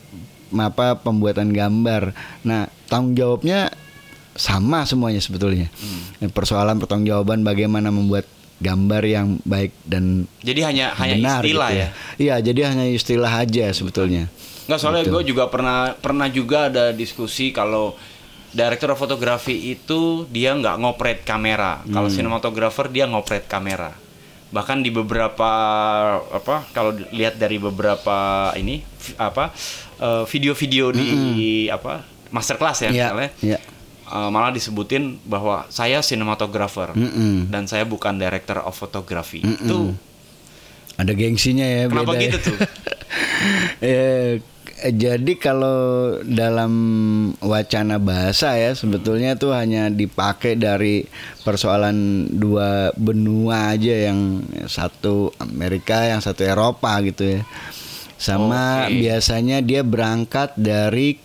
apa 0.54 1.02
pembuatan 1.02 1.50
gambar. 1.50 2.14
Nah 2.46 2.70
tanggung 2.86 3.18
jawabnya 3.18 3.74
sama 4.40 4.88
semuanya 4.88 5.20
sebetulnya. 5.20 5.68
Persoalan 6.32 6.80
pertanggungjawaban 6.80 7.44
bagaimana 7.44 7.92
membuat 7.92 8.24
gambar 8.58 9.04
yang 9.04 9.28
baik 9.44 9.72
dan 9.84 10.28
Jadi 10.40 10.60
hanya 10.64 10.96
hanya 10.96 11.16
benar 11.16 11.40
istilah 11.40 11.70
gitu 11.70 11.80
ya. 11.80 11.88
Iya, 12.18 12.36
jadi 12.42 12.60
hanya 12.68 12.86
istilah 12.88 13.34
aja 13.38 13.66
sebetulnya. 13.70 14.32
Nggak 14.66 14.80
soalnya 14.80 15.04
Gitu. 15.04 15.12
gue 15.12 15.24
juga 15.28 15.48
pernah 15.48 15.92
pernah 15.94 16.28
juga 16.28 16.68
ada 16.68 16.92
diskusi 16.92 17.52
kalau 17.52 17.96
direktur 18.50 18.92
fotografi 18.94 19.72
itu 19.72 20.24
dia 20.28 20.52
nggak 20.52 20.76
ngopret 20.78 21.20
kamera. 21.22 21.84
Kalau 21.86 22.08
Hmm. 22.08 22.16
sinematografer 22.16 22.88
dia 22.88 23.04
ngopret 23.06 23.44
kamera. 23.46 23.92
bahkan 24.50 24.82
di 24.82 24.90
beberapa 24.90 25.46
apa 26.26 26.66
kalau 26.74 26.90
lihat 27.14 27.38
dari 27.38 27.62
beberapa 27.62 28.50
ini 28.58 28.82
apa 29.14 29.54
eh, 30.02 30.26
video-video 30.26 30.90
di 30.90 31.08
apa 31.70 32.02
masterclass 32.30 32.82
ya 32.82 32.90
Iya, 32.90 33.14
misalnya 33.14 33.30
iya. 33.46 33.60
Eh, 34.10 34.30
malah 34.30 34.50
disebutin 34.50 35.22
bahwa 35.24 35.70
saya 35.70 36.02
sinematografer 36.02 36.92
Mm-mm. 36.98 37.48
dan 37.54 37.70
saya 37.70 37.86
bukan 37.86 38.18
director 38.18 38.60
of 38.60 38.74
photography 38.74 39.46
itu 39.46 39.94
Ada 41.00 41.16
gengsinya 41.16 41.64
ya 41.64 41.88
Kenapa 41.88 42.12
beda 42.12 42.20
ya. 42.20 42.28
gitu 42.28 42.38
tuh? 42.52 42.58
Eh, 43.80 44.44
jadi 45.00 45.34
kalau 45.36 45.80
dalam 46.24 46.72
wacana 47.40 48.00
bahasa 48.00 48.56
ya 48.56 48.72
sebetulnya 48.72 49.36
tuh 49.36 49.52
hanya 49.52 49.88
dipakai 49.92 50.56
dari 50.56 51.04
persoalan 51.44 52.28
dua 52.36 52.92
benua 52.96 53.76
aja 53.76 54.12
yang 54.12 54.44
satu 54.68 55.32
Amerika 55.40 56.08
yang 56.08 56.20
satu 56.20 56.44
Eropa 56.44 57.00
gitu 57.04 57.40
ya. 57.40 57.42
Sama 58.20 58.88
Oke. 58.92 59.00
biasanya 59.00 59.64
dia 59.64 59.84
berangkat 59.84 60.52
dari 60.60 61.16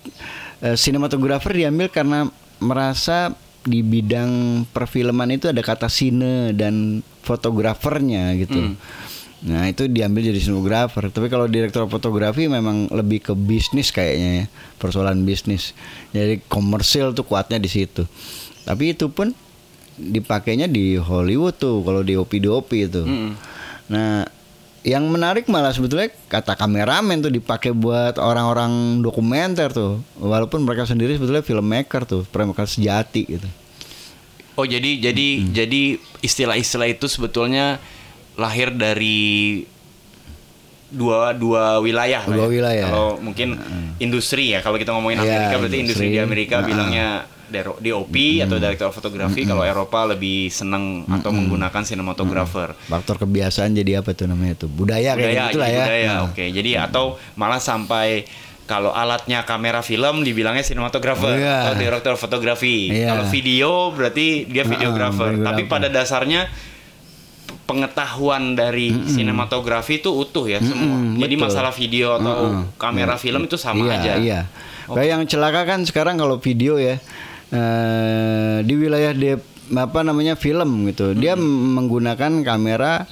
eh, 0.63 0.79
sinematografer 0.79 1.51
diambil 1.51 1.91
karena 1.91 2.31
merasa 2.65 3.37
di 3.65 3.81
bidang 3.81 4.65
perfilman 4.73 5.33
itu 5.33 5.49
ada 5.49 5.61
kata 5.65 5.89
sine 5.89 6.53
dan 6.57 7.05
fotografernya 7.25 8.37
gitu. 8.41 8.61
Hmm. 8.61 8.77
Nah 9.45 9.69
itu 9.69 9.85
diambil 9.89 10.33
jadi 10.33 10.41
sinematografer. 10.41 11.13
Tapi 11.13 11.29
kalau 11.29 11.45
direktur 11.49 11.85
fotografi 11.89 12.49
memang 12.49 12.89
lebih 12.89 13.21
ke 13.21 13.33
bisnis 13.37 13.93
kayaknya 13.93 14.31
ya, 14.41 14.45
persoalan 14.81 15.25
bisnis. 15.29 15.77
Jadi 16.17 16.41
komersil 16.49 17.13
tuh 17.13 17.29
kuatnya 17.29 17.61
di 17.61 17.69
situ. 17.69 18.09
Tapi 18.65 18.97
itu 18.97 19.13
pun 19.13 19.37
dipakainya 19.95 20.65
di 20.67 20.97
Hollywood 20.97 21.61
tuh 21.61 21.85
kalau 21.85 22.01
di 22.01 22.17
OP-DOP 22.17 22.69
itu. 22.73 23.05
Mm-mm. 23.05 23.33
Nah 23.93 24.25
yang 24.85 25.09
menarik 25.09 25.49
malah 25.49 25.73
sebetulnya 25.73 26.13
kata 26.29 26.61
kameramen 26.61 27.25
tuh 27.25 27.33
dipakai 27.33 27.73
buat 27.73 28.21
orang-orang 28.21 29.01
dokumenter 29.01 29.73
tuh. 29.73 30.05
Walaupun 30.21 30.61
mereka 30.61 30.85
sendiri 30.85 31.17
sebetulnya 31.17 31.41
filmmaker 31.41 32.05
tuh, 32.05 32.23
filmmaker 32.29 32.69
sejati 32.69 33.25
gitu. 33.25 33.49
Oh 34.55 34.69
jadi 34.69 35.01
jadi 35.01 35.51
jadi 35.51 35.99
istilah-istilah 36.23 36.87
itu 36.93 37.11
sebetulnya 37.11 37.83
lahir 38.39 38.71
dari 38.71 39.65
dua 40.95 41.35
dua 41.35 41.63
wilayah. 41.79 42.23
Dua 42.23 42.37
ya. 42.41 42.49
wilayah. 42.49 42.87
Kalau 42.87 43.09
mungkin 43.19 43.59
industri 43.97 44.51
ya 44.51 44.61
kalau 44.61 44.77
kita 44.77 44.91
ngomongin 44.91 45.19
Iya, 45.19 45.27
Amerika 45.29 45.55
berarti 45.59 45.79
industri, 45.79 46.07
industri. 46.07 46.17
di 46.17 46.21
Amerika 46.21 46.55
Nah. 46.57 46.65
bilangnya 46.65 47.07
DOP 47.79 48.17
atau 48.41 48.57
director 48.57 48.89
of 48.89 48.95
photography. 48.95 49.45
Kalau 49.45 49.63
Eropa 49.63 50.09
lebih 50.09 50.49
seneng 50.49 51.07
atau 51.07 51.31
menggunakan 51.31 51.83
cinematographer. 51.83 52.75
Faktor 52.85 53.21
kebiasaan 53.21 53.75
jadi 53.75 54.01
apa 54.01 54.11
tuh 54.11 54.27
namanya 54.27 54.55
tuh? 54.57 54.69
Budaya, 54.69 55.13
kayak 55.13 55.23
budaya 55.29 55.43
gitu 55.45 55.57
lah 55.57 55.69
jadi 55.69 55.75
ya. 55.75 55.85
budaya 55.85 56.09
Nah. 56.09 56.21
oke 56.27 56.45
jadi 56.51 56.71
atau 56.81 57.05
malah 57.35 57.59
sampai 57.59 58.27
kalau 58.65 58.91
alatnya 58.91 59.45
kamera 59.45 59.85
film 59.85 60.25
dibilangnya 60.25 60.65
sinematografer 60.65 61.37
Iya. 61.37 61.57
atau 61.63 61.75
direktur 61.77 62.15
fotografi 62.17 62.89
Iya. 62.89 63.13
kalau 63.13 63.25
video 63.29 63.71
berarti 63.93 64.49
dia 64.49 64.65
videografer 64.65 65.37
videografer. 65.37 65.45
tapi 65.45 65.63
pada 65.69 65.87
dasarnya 65.87 66.49
pengetahuan 67.65 68.53
dari 68.53 68.93
sinematografi 69.09 70.05
itu 70.05 70.13
utuh 70.13 70.45
ya 70.45 70.61
semua 70.61 71.01
Mm-mm, 71.01 71.17
jadi 71.17 71.35
betul. 71.35 71.45
masalah 71.49 71.73
video 71.73 72.09
atau 72.21 72.37
Mm-mm. 72.53 72.77
kamera 72.77 73.17
film 73.17 73.49
itu 73.49 73.57
sama 73.57 73.89
iya, 73.89 73.97
aja 73.97 74.13
Iya. 74.21 74.41
Kayak 74.85 75.09
yang 75.17 75.23
celaka 75.25 75.65
kan 75.65 75.81
sekarang 75.89 76.21
kalau 76.21 76.37
video 76.37 76.77
ya 76.77 77.01
eh, 77.49 78.57
di 78.61 78.75
wilayah 78.77 79.17
dia 79.17 79.41
apa 79.73 80.05
namanya 80.05 80.37
film 80.37 80.85
gitu. 80.93 81.17
Dia 81.17 81.41
menggunakan 81.41 82.45
kamera 82.45 83.09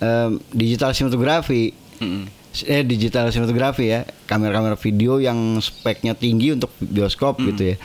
eh, 0.00 0.30
digital 0.56 0.96
sinematografi. 0.96 1.76
Mm-mm. 2.00 2.24
Eh 2.64 2.80
digital 2.88 3.28
sinematografi 3.28 3.92
ya, 3.92 4.08
kamera-kamera 4.24 4.80
video 4.80 5.20
yang 5.20 5.60
speknya 5.60 6.16
tinggi 6.16 6.56
untuk 6.56 6.72
bioskop 6.80 7.44
gitu 7.44 7.72
ya. 7.72 7.76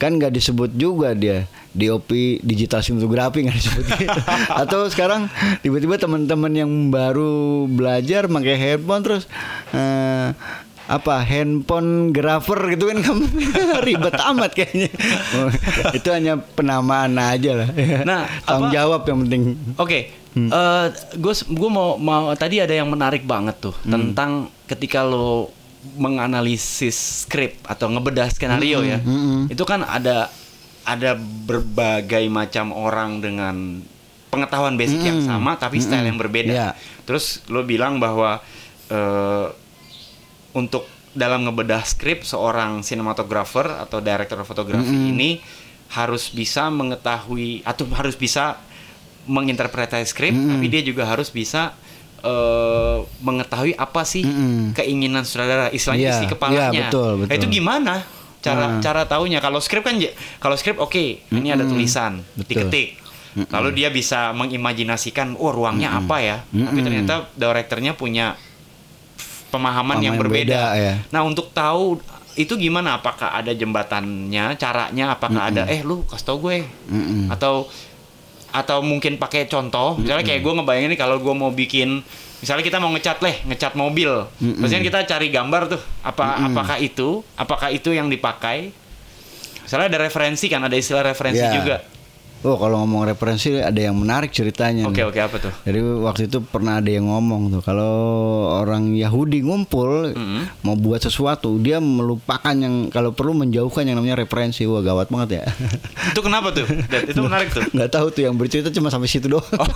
Kan 0.00 0.16
nggak 0.16 0.32
disebut 0.32 0.72
juga 0.72 1.12
dia 1.12 1.44
DOP 1.70 2.08
digital 2.40 2.80
sinematografi 2.80 3.44
nggak 3.44 3.54
disebut 3.54 3.84
gitu. 3.86 4.20
Atau 4.64 4.88
sekarang 4.88 5.28
tiba-tiba 5.60 5.94
teman-teman 5.94 6.50
yang 6.50 6.72
baru 6.88 7.68
belajar 7.68 8.24
pakai 8.26 8.56
handphone 8.56 9.02
terus 9.04 9.28
eh, 9.70 10.32
apa 10.90 11.22
handphone 11.22 12.10
grafer 12.10 12.74
gitu 12.74 12.90
kan 12.90 12.98
kamu 12.98 13.22
ribet 13.86 14.16
amat 14.16 14.50
kayaknya. 14.50 14.90
Oh, 15.36 15.46
itu 15.92 16.08
hanya 16.10 16.40
penamaan 16.40 17.14
aja 17.14 17.54
lah. 17.54 17.68
Nah, 18.02 18.26
tanggung 18.42 18.72
apa- 18.72 18.74
jawab 18.74 19.00
yang 19.04 19.18
penting. 19.22 19.42
Oke, 19.76 20.10
gue 21.14 21.34
gue 21.36 21.70
mau 21.70 21.94
mau 21.94 22.34
tadi 22.34 22.58
ada 22.58 22.74
yang 22.74 22.90
menarik 22.90 23.22
banget 23.22 23.60
tuh 23.60 23.76
tentang 23.84 24.48
ketika 24.66 25.04
lo 25.04 25.54
menganalisis 25.96 27.24
skrip 27.24 27.56
atau 27.64 27.88
ngebedah 27.88 28.28
skenario 28.28 28.84
ya, 28.84 29.00
itu 29.48 29.64
kan 29.64 29.80
ada 29.84 30.28
ada 30.84 31.16
berbagai 31.18 32.26
macam 32.28 32.72
orang 32.72 33.20
dengan 33.20 33.80
pengetahuan 34.30 34.78
basic 34.78 35.02
yang 35.02 35.20
sama 35.20 35.58
tapi 35.58 35.82
style 35.82 36.06
yang 36.06 36.16
berbeda. 36.16 36.52
Iya. 36.52 36.68
Terus 37.04 37.42
lo 37.50 37.66
bilang 37.66 37.98
bahwa 37.98 38.38
eh, 38.88 39.46
untuk 40.54 40.86
dalam 41.10 41.42
ngebedah 41.42 41.82
skrip 41.82 42.22
seorang 42.22 42.86
sinematografer 42.86 43.66
atau 43.66 43.98
director 43.98 44.38
fotografi 44.46 44.94
ini 44.94 45.42
harus 45.90 46.30
bisa 46.30 46.70
mengetahui 46.70 47.66
atau 47.66 47.82
harus 47.98 48.14
bisa 48.14 48.62
menginterpretasi 49.26 50.06
skrip 50.06 50.34
tapi 50.34 50.66
dia 50.70 50.86
juga 50.86 51.02
harus 51.02 51.34
bisa 51.34 51.74
eh, 52.20 52.96
mengetahui 53.20 53.72
apa 53.74 54.02
sih 54.02 54.22
Mm-mm. 54.22 54.72
keinginan 54.72 55.22
sutradara 55.22 55.68
istilahnya 55.68 56.06
Iya, 56.06 56.14
isi 56.14 56.26
kepalanya. 56.26 56.70
iya, 56.70 56.80
betul, 56.86 57.10
Nah, 57.10 57.20
betul. 57.24 57.36
itu 57.36 57.46
gimana 57.50 57.94
cara 58.38 58.64
Nah. 58.66 58.80
cara 58.80 59.02
taunya? 59.04 59.38
Kalau 59.38 59.58
skrip 59.58 59.82
kan 59.82 59.96
kalau 60.38 60.54
skrip 60.54 60.76
oke 60.76 61.04
ini 61.26 61.48
ada 61.48 61.62
tulisan 61.62 62.24
Betul. 62.32 62.68
diketik. 62.68 62.88
Lalu 63.30 63.68
dia 63.74 63.88
bisa 63.88 64.32
mengimajinasikan 64.32 65.36
oh 65.36 65.50
ruangnya 65.50 65.94
apa 65.94 66.16
ya? 66.18 66.36
Tapi 66.46 66.80
ternyata 66.80 67.30
direkturnya 67.32 67.94
punya 67.94 68.34
pemahaman 69.50 69.98
yang 69.98 70.14
berbeda. 70.14 70.74
beda, 70.74 70.78
ya. 70.78 70.94
nah 71.08 71.22
untuk 71.22 71.50
tahu 71.50 71.98
itu 72.32 72.54
gimana? 72.56 72.96
Apakah 72.96 73.34
ada 73.34 73.50
jembatannya 73.50 74.54
caranya? 74.54 75.12
Apakah 75.12 75.50
ada 75.50 75.66
eh 75.66 75.82
lu 75.82 76.06
kasih 76.06 76.24
tau 76.24 76.38
gue. 76.38 76.62
Mm-mm. 76.86 77.26
atau 77.28 77.66
atau 78.50 78.80
mungkin 78.80 79.14
pakai 79.14 79.46
contoh 79.46 79.94
misalnya 79.96 80.22
kayak 80.22 80.40
gue 80.40 80.52
ngebayangin 80.52 80.90
nih 80.90 80.98
kalau 80.98 81.16
gue 81.16 81.30
mau 81.30 81.50
bikin 81.50 82.02
misalnya 82.38 82.62
kita 82.62 82.78
mau 82.78 82.88
ngecat 82.90 83.20
leh 83.20 83.36
ngecat 83.44 83.72
mobil. 83.74 84.08
Maksudnya 84.40 84.80
kita 84.82 84.98
cari 85.04 85.28
gambar 85.28 85.68
tuh 85.68 85.80
apa 86.00 86.24
apakah 86.46 86.76
itu 86.78 87.20
apakah 87.34 87.68
itu 87.68 87.92
yang 87.92 88.08
dipakai. 88.08 88.72
Misalnya 89.60 89.86
ada 89.92 89.98
referensi 90.02 90.48
kan 90.48 90.60
ada 90.60 90.74
istilah 90.74 91.04
referensi 91.04 91.38
Ya. 91.38 91.52
juga 91.52 91.76
Oh 92.40 92.56
kalau 92.56 92.80
ngomong 92.80 93.04
referensi 93.04 93.52
ada 93.52 93.76
yang 93.76 93.92
menarik 93.92 94.32
ceritanya. 94.32 94.88
oke 94.88 94.96
nih. 94.96 95.04
oke 95.04 95.20
apa 95.20 95.36
tuh 95.36 95.52
Jadi 95.68 95.78
waktu 96.00 96.22
itu 96.24 96.40
pernah 96.40 96.80
ada 96.80 96.88
yang 96.88 97.04
ngomong 97.04 97.52
tuh 97.52 97.60
kalau 97.60 97.92
orang 98.56 98.96
Yahudi 98.96 99.44
ngumpul 99.44 100.12
Mm-hmm. 100.16 100.64
mau 100.64 100.72
buat 100.72 101.04
sesuatu 101.04 101.60
dia 101.60 101.76
melupakan 101.78 102.56
yang 102.56 102.88
kalau 102.88 103.12
perlu 103.12 103.36
menjauhkan 103.36 103.84
yang 103.84 104.00
namanya 104.00 104.16
referensi. 104.16 104.64
Wah 104.64 104.80
gawat 104.80 105.12
banget 105.12 105.40
ya. 105.40 105.44
itu 106.16 106.20
kenapa 106.20 106.48
tuh 106.50 106.64
Dan 106.64 107.00
itu 107.04 107.20
menarik 107.20 107.48
tuh 107.52 107.60
nggak 107.68 107.90
tahu 107.92 108.06
tuh 108.08 108.22
yang 108.24 108.34
bercerita 108.34 108.72
cuma 108.72 108.88
sampai 108.88 109.06
situ 109.06 109.28
doang. 109.28 109.44
Oh. 109.44 109.68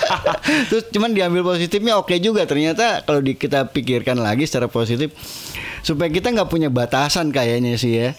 Terus 0.72 0.88
cuman 0.88 1.12
diambil 1.12 1.44
positifnya 1.44 2.00
oke 2.00 2.16
juga 2.16 2.48
ternyata 2.48 3.04
kalau 3.04 3.20
di, 3.20 3.36
kita 3.36 3.68
pikirkan 3.68 4.16
lagi 4.16 4.48
secara 4.48 4.72
positif 4.72 5.12
supaya 5.80 6.08
kita 6.08 6.32
nggak 6.32 6.48
punya 6.48 6.72
batasan 6.72 7.28
kayaknya 7.28 7.76
sih 7.76 7.92
ya. 7.92 8.10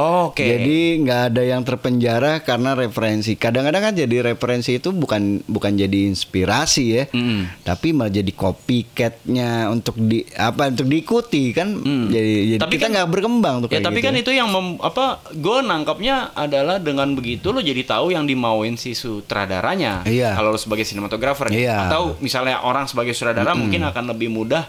Oke 0.00 0.40
Jadi 0.40 0.78
nggak 1.00 1.20
ada 1.28 1.42
yang 1.42 1.60
terpenjara 1.60 2.40
karena 2.40 2.72
referensi. 2.72 3.34
Kadang-kadang 3.34 3.82
kan 3.82 3.94
jadi 3.94 4.16
referensi 4.24 4.74
itu 4.74 4.90
bukan 4.90 5.44
bukan 5.44 5.72
jadi 5.74 6.06
inspirasi 6.06 6.84
ya, 6.90 7.04
Mm-mm. 7.08 7.62
tapi 7.62 7.90
malah 7.90 8.08
jadi 8.10 8.30
copycatnya 8.30 9.68
untuk 9.68 9.94
di 9.96 10.24
apa 10.32 10.68
untuk 10.68 10.86
diikuti 10.86 11.50
kan. 11.50 11.76
Jadi, 12.06 12.32
jadi 12.50 12.60
Tapi 12.60 12.72
kita 12.72 12.82
kan- 12.82 12.92
nggak 12.92 13.08
berkembang 13.08 13.54
tuh 13.60 13.68
Ya 13.68 13.72
kayak 13.72 13.84
tapi 13.84 13.98
gitu. 13.98 14.06
kan 14.06 14.14
itu 14.16 14.30
yang 14.32 14.48
mem, 14.48 14.66
apa 14.78 15.04
gue 15.30 15.58
nangkapnya 15.60 16.16
adalah 16.32 16.76
dengan 16.78 17.12
begitu 17.12 17.50
lo 17.50 17.60
jadi 17.60 17.82
tahu 17.82 18.10
yang 18.10 18.24
dimauin 18.24 18.74
si 18.74 18.92
sutradaranya. 18.92 20.02
Iya. 20.02 20.32
Kalau 20.32 20.50
lo 20.50 20.58
sebagai 20.58 20.82
sinematografer 20.82 21.50
Iya. 21.50 21.86
atau 21.86 22.16
misalnya 22.18 22.60
orang 22.60 22.86
sebagai 22.86 23.12
sutradara 23.12 23.52
mungkin 23.52 23.82
akan 23.82 24.04
lebih 24.10 24.28
mudah 24.28 24.64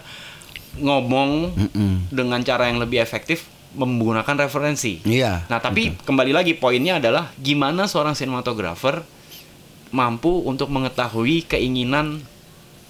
ngomong 0.74 1.52
dengan 2.08 2.40
cara 2.40 2.66
yang 2.66 2.80
lebih 2.80 2.96
efektif 2.96 3.51
menggunakan 3.72 4.36
referensi. 4.46 5.00
Iya. 5.04 5.48
Nah, 5.48 5.58
tapi 5.58 5.96
kembali 6.04 6.32
lagi 6.32 6.52
poinnya 6.56 7.00
adalah 7.00 7.32
gimana 7.40 7.88
seorang 7.88 8.12
sinematografer 8.12 9.04
mampu 9.92 10.44
untuk 10.44 10.72
mengetahui 10.72 11.44
keinginan 11.44 12.24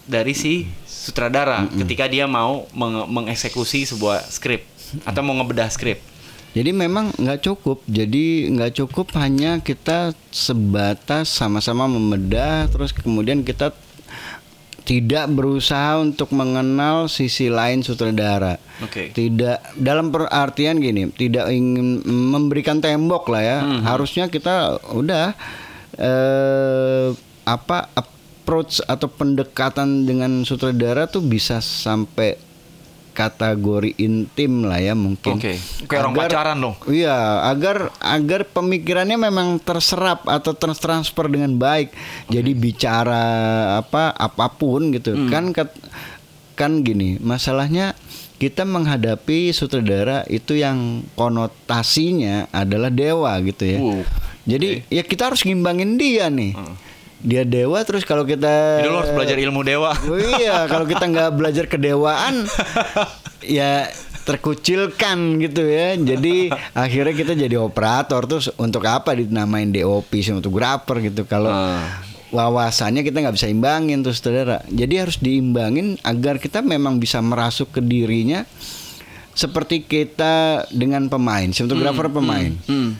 dari 0.07 0.35
si 0.35 0.66
sutradara 0.87 1.66
ketika 1.79 2.07
dia 2.11 2.27
mau 2.27 2.66
menge- 2.75 3.07
mengeksekusi 3.11 3.87
sebuah 3.87 4.27
skrip 4.27 4.66
atau 5.07 5.23
mau 5.23 5.35
ngebedah 5.38 5.71
skrip. 5.71 6.03
Jadi 6.53 6.71
memang 6.71 7.16
nggak 7.16 7.40
cukup. 7.49 7.81
Jadi 7.88 8.53
nggak 8.53 8.77
cukup 8.77 9.16
hanya 9.16 9.59
kita 9.64 10.12
sebatas 10.29 11.33
sama-sama 11.33 11.88
membedah, 11.88 12.68
terus 12.68 12.92
kemudian 12.92 13.40
kita 13.40 13.73
tidak 14.83 15.31
berusaha 15.31 16.03
untuk 16.03 16.35
mengenal 16.35 17.07
sisi 17.07 17.47
lain 17.47 17.87
sutradara. 17.87 18.59
Oke. 18.83 19.14
Tidak 19.14 19.79
dalam 19.79 20.11
perartian 20.11 20.83
gini, 20.83 21.11
tidak 21.14 21.51
ingin 21.55 22.03
memberikan 22.07 22.83
tembok 22.83 23.31
lah 23.31 23.42
ya. 23.42 23.59
Hmm. 23.62 23.81
Harusnya 23.87 24.27
kita 24.27 24.83
udah 24.90 25.35
eh 25.92 27.09
apa 27.42 27.90
approach 27.95 28.83
atau 28.87 29.11
pendekatan 29.11 30.07
dengan 30.07 30.47
sutradara 30.47 31.11
tuh 31.11 31.23
bisa 31.23 31.59
sampai 31.59 32.38
kategori 33.12 33.94
intim 34.01 34.64
lah 34.64 34.81
ya 34.81 34.96
mungkin. 34.96 35.37
Oke. 35.37 35.61
Kayak 35.87 36.01
orang 36.09 36.14
pacaran 36.16 36.57
dong. 36.59 36.75
Iya, 36.88 37.46
agar 37.46 37.92
agar 38.01 38.48
pemikirannya 38.48 39.20
memang 39.20 39.61
terserap 39.61 40.25
atau 40.25 40.57
tertransfer 40.57 41.29
dengan 41.29 41.55
baik. 41.61 41.92
Jadi 42.33 42.53
bicara 42.57 43.25
apa 43.79 44.16
apa 44.16 44.46
pun 44.53 44.90
gitu. 44.96 45.12
Hmm. 45.14 45.29
Kan 45.29 45.44
kan 46.57 46.72
gini, 46.85 47.20
masalahnya 47.20 47.94
kita 48.42 48.66
menghadapi 48.66 49.55
sutradara 49.55 50.27
itu 50.27 50.59
yang 50.59 51.07
konotasinya 51.14 52.51
adalah 52.51 52.90
dewa 52.90 53.38
gitu 53.44 53.62
ya. 53.62 53.79
Uh, 53.79 54.03
Jadi 54.42 54.83
ya 54.90 55.07
kita 55.07 55.31
harus 55.31 55.46
ngimbangin 55.46 55.94
dia 55.94 56.27
nih. 56.27 56.59
Dia 57.23 57.43
dewa 57.43 57.79
terus 57.83 58.03
kalau 58.03 58.23
kita 58.23 58.83
Jadi 58.83 58.91
lo 58.91 58.99
harus 58.99 59.15
belajar 59.15 59.39
ilmu 59.39 59.63
dewa. 59.63 59.95
Oh 59.95 60.19
iya, 60.19 60.67
kalau 60.67 60.83
kita 60.85 61.07
nggak 61.07 61.31
belajar 61.33 61.65
kedewaan, 61.67 62.43
ya 63.47 63.87
terkucilkan 64.23 65.39
gitu 65.39 65.63
ya. 65.63 65.95
Jadi 65.95 66.51
akhirnya 66.73 67.15
kita 67.15 67.33
jadi 67.35 67.57
operator 67.57 68.27
terus 68.27 68.51
untuk 68.57 68.83
apa 68.85 69.15
dinamain 69.15 69.71
DOP 69.71 70.11
fotografer 70.11 70.99
gitu 71.01 71.23
kalau 71.23 71.51
Ah. 71.51 72.03
wawasannya 72.31 73.03
kita 73.03 73.21
nggak 73.21 73.37
bisa 73.37 73.47
imbangin 73.47 74.01
tuh 74.01 74.11
saudara. 74.11 74.59
Jadi 74.67 74.95
harus 74.97 75.17
diimbangin 75.17 76.03
agar 76.03 76.37
kita 76.37 76.59
memang 76.59 76.97
bisa 76.97 77.19
merasuk 77.19 77.71
ke 77.71 77.81
dirinya 77.81 78.43
seperti 79.33 79.83
kita 79.83 80.67
dengan 80.69 81.07
pemain, 81.07 81.49
fotografer 81.49 82.09
pemain 82.09 82.53
Hmm. 82.65 82.99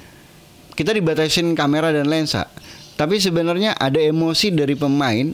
kita 0.73 0.93
dibatasin 0.93 1.53
kamera 1.53 1.91
dan 1.91 2.07
lensa. 2.07 2.49
Tapi 2.95 3.19
sebenarnya 3.19 3.75
ada 3.75 3.99
emosi 3.99 4.51
dari 4.51 4.75
pemain 4.75 5.33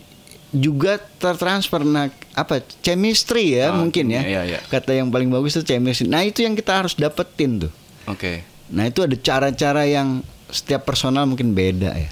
juga 0.48 0.96
tertransfer 0.96 1.84
nah 1.84 2.08
apa 2.32 2.64
chemistry 2.80 3.60
ya 3.60 3.68
Ah, 3.68 3.76
mungkin 3.76 4.08
ya. 4.08 4.24
iya, 4.24 4.40
iya. 4.46 4.58
Kata 4.64 4.96
yang 4.96 5.12
paling 5.12 5.28
bagus 5.28 5.54
itu 5.54 5.68
chemistry. 5.68 6.08
Nah, 6.08 6.24
itu 6.24 6.40
yang 6.40 6.56
kita 6.56 6.80
harus 6.80 6.96
dapetin 6.96 7.68
tuh. 7.68 7.72
Oke. 8.08 8.40
Nah, 8.72 8.88
itu 8.88 9.04
ada 9.04 9.12
cara-cara 9.14 9.84
yang 9.84 10.24
setiap 10.48 10.88
personal 10.88 11.28
mungkin 11.28 11.52
beda 11.52 11.92
ya. 11.92 12.10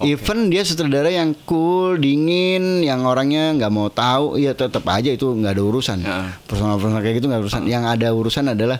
Even 0.00 0.48
dia 0.48 0.64
sutradara 0.64 1.12
yang 1.12 1.36
cool, 1.44 2.00
dingin, 2.00 2.80
yang 2.80 3.04
orangnya 3.04 3.52
nggak 3.52 3.68
mau 3.68 3.92
tahu, 3.92 4.40
ya 4.40 4.56
tetap 4.56 4.80
aja 4.88 5.12
itu 5.12 5.28
nggak 5.28 5.52
ada 5.52 5.60
urusan. 5.60 5.98
Ya. 6.00 6.40
Personal-personal 6.48 7.04
kayak 7.04 7.20
gitu 7.20 7.28
nggak 7.28 7.36
ada 7.36 7.44
urusan. 7.44 7.62
Yang 7.68 7.84
ada 7.84 8.08
urusan 8.08 8.44
adalah 8.48 8.78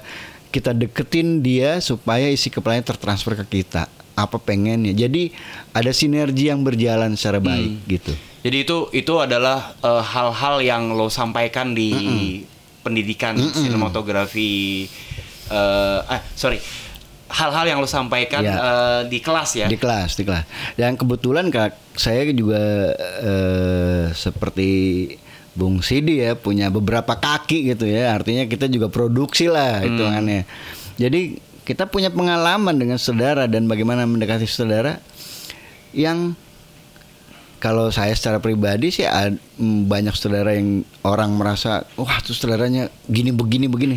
kita 0.49 0.73
deketin 0.73 1.45
dia 1.45 1.77
supaya 1.79 2.25
isi 2.25 2.49
kepalanya 2.49 2.89
tertransfer 2.89 3.37
ke 3.37 3.61
kita. 3.61 3.85
Apa 4.21 4.37
pengennya. 4.37 4.93
Jadi 4.93 5.33
ada 5.73 5.91
sinergi 5.91 6.53
yang 6.53 6.61
berjalan 6.61 7.17
secara 7.17 7.41
baik 7.41 7.73
gitu. 7.89 8.13
Jadi 8.41 8.57
itu 8.65 8.77
itu 8.93 9.15
adalah 9.17 9.73
eh, 9.77 10.03
hal-hal 10.03 10.61
yang 10.61 10.93
lo 10.93 11.09
sampaikan 11.09 11.73
di 11.73 11.91
pendidikan 12.81 13.37
sinematografi 13.37 14.89
eh 15.51 16.01
eh 16.07 16.21
sorry 16.33 16.57
hal-hal 17.31 17.65
yang 17.67 17.79
lo 17.79 17.87
sampaikan 17.87 18.43
Ya. 18.43 18.57
eh, 18.57 19.01
di 19.07 19.19
kelas 19.21 19.51
ya. 19.55 19.67
Di 19.67 19.79
kelas, 19.79 20.19
di 20.19 20.25
kelas. 20.25 20.45
Dan 20.75 20.99
kebetulan 20.99 21.47
kak 21.49 21.79
saya 21.95 22.27
juga 22.31 22.59
eh, 23.23 24.05
seperti 24.11 24.71
Bung 25.51 25.83
Sidi 25.83 26.23
ya 26.23 26.35
punya 26.35 26.71
beberapa 26.71 27.15
kaki 27.15 27.75
gitu 27.75 27.87
ya. 27.87 28.15
Artinya 28.15 28.47
kita 28.47 28.67
juga 28.67 28.89
produksi 28.89 29.47
lah 29.47 29.83
hitungannya. 29.83 30.47
Jadi 30.97 31.39
kita 31.71 31.87
punya 31.87 32.11
pengalaman 32.11 32.75
dengan 32.75 32.99
saudara 32.99 33.47
dan 33.47 33.71
bagaimana 33.71 34.03
mendekati 34.03 34.43
saudara 34.43 34.99
yang 35.95 36.35
kalau 37.63 37.95
saya 37.95 38.11
secara 38.11 38.43
pribadi 38.43 38.91
sih 38.91 39.07
ad- 39.07 39.39
mm, 39.55 39.87
banyak 39.87 40.11
saudara 40.19 40.59
yang 40.59 40.83
orang 41.07 41.31
merasa 41.31 41.87
wah 41.95 42.19
tuh 42.27 42.35
saudaranya 42.35 42.91
gini 43.07 43.31
begini 43.31 43.71
begini. 43.71 43.97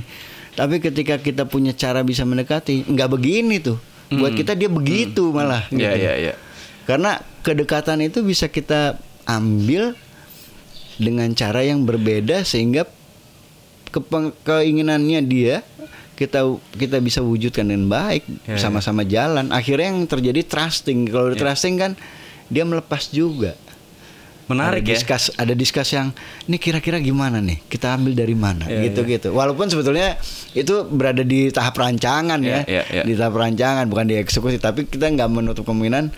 Tapi 0.53 0.77
ketika 0.77 1.17
kita 1.17 1.49
punya 1.49 1.73
cara 1.73 2.05
bisa 2.05 2.21
mendekati 2.21 2.85
nggak 2.85 3.09
begini 3.09 3.57
tuh. 3.57 3.81
Buat 4.13 4.37
kita 4.37 4.53
dia 4.53 4.69
begitu 4.69 5.33
malah. 5.33 5.65
Iya, 5.73 5.97
gitu. 5.97 6.05
iya, 6.05 6.13
iya. 6.29 6.33
Karena 6.85 7.17
kedekatan 7.41 8.05
itu 8.05 8.21
bisa 8.21 8.45
kita 8.45 9.01
ambil 9.25 9.97
dengan 11.01 11.33
cara 11.33 11.65
yang 11.65 11.81
berbeda 11.89 12.45
sehingga 12.45 12.85
keinginannya 14.45 15.25
dia 15.25 15.65
kita 16.13 16.45
kita 16.71 16.97
bisa 16.97 17.19
wujudkan 17.19 17.65
dengan 17.65 17.87
baik 17.87 18.23
Ya, 18.45 18.55
sama-sama 18.55 19.01
jalan. 19.03 19.49
Akhirnya 19.49 19.89
yang 19.89 20.05
terjadi 20.05 20.41
trusting. 20.41 21.07
Kalau 21.07 21.29
udah 21.29 21.39
trusting 21.39 21.75
kan 21.75 21.91
dia 22.47 22.63
melepas 22.63 23.09
juga. 23.09 23.57
Menarik 24.43 24.83
ada 24.83 24.91
ya. 24.91 24.95
diskus, 24.99 25.31
ada 25.33 25.53
diskus 25.55 25.89
yang 25.89 26.11
ini 26.45 26.59
kira-kira 26.59 26.99
gimana 26.99 27.39
nih? 27.39 27.63
Kita 27.63 27.95
ambil 27.95 28.11
dari 28.11 28.35
mana? 28.35 28.67
Ya, 28.67 28.83
gitu-gitu. 28.85 29.31
Walaupun 29.31 29.71
sebetulnya 29.71 30.19
itu 30.51 30.83
berada 30.85 31.23
di 31.23 31.47
tahap 31.47 31.73
rancangan 31.73 32.43
ya, 32.43 32.67
Ya, 32.67 32.83
ya, 32.83 32.83
ya. 32.91 33.03
di 33.07 33.15
tahap 33.15 33.39
rancangan 33.39 33.87
bukan 33.87 34.03
di 34.03 34.19
eksekusi. 34.19 34.59
Tapi 34.59 34.83
kita 34.85 35.07
nggak 35.07 35.29
menutup 35.31 35.63
kemungkinan 35.63 36.11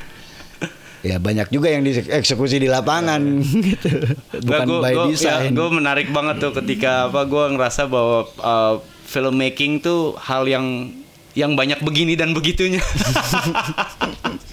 ya 1.06 1.22
banyak 1.22 1.54
juga 1.54 1.70
yang 1.70 1.86
dieksekusi 1.86 2.58
di 2.58 2.66
lapangan 2.66 3.22
gitu. 3.70 3.94
Bukan 4.42 4.66
Nggak, 4.66 4.82
by 4.82 4.94
gua, 4.98 5.06
design. 5.06 5.54
gue 5.54 5.70
menarik 5.70 6.10
banget 6.10 6.42
tuh 6.42 6.52
ketika 6.58 7.06
apa 7.08 7.30
gue 7.30 7.44
ngerasa 7.54 7.86
bahwa 7.86 8.26
uh, 8.42 8.82
filmmaking 9.06 9.80
tuh 9.80 10.18
hal 10.18 10.50
yang 10.50 10.92
yang 11.36 11.54
banyak 11.54 11.84
begini 11.84 12.16
dan 12.16 12.32
begitunya. 12.32 12.80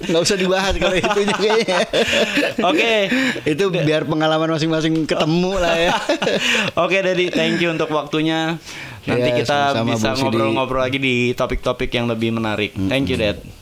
nggak 0.02 0.18
usah 0.18 0.34
dibahas 0.34 0.74
kalau 0.82 0.98
itunya 0.98 1.34
kayaknya. 1.38 1.80
Oke. 2.66 2.94
itu 3.46 3.64
biar 3.70 4.02
pengalaman 4.02 4.50
masing-masing 4.50 5.06
ketemu 5.06 5.62
lah 5.62 5.78
ya. 5.78 5.94
Oke, 6.84 6.98
Dedi, 7.00 7.30
thank 7.30 7.62
you 7.62 7.70
untuk 7.70 7.86
waktunya. 7.94 8.58
Nanti 9.06 9.28
Iya, 9.30 9.46
kita 9.46 9.58
bisa 9.86 10.18
ngobrol-ngobrol 10.18 10.82
lagi 10.82 10.98
di 10.98 11.30
topik-topik 11.38 11.90
yang 11.94 12.10
lebih 12.10 12.34
menarik. 12.34 12.74
Thank 12.90 13.14
you, 13.14 13.18
Dad. 13.18 13.61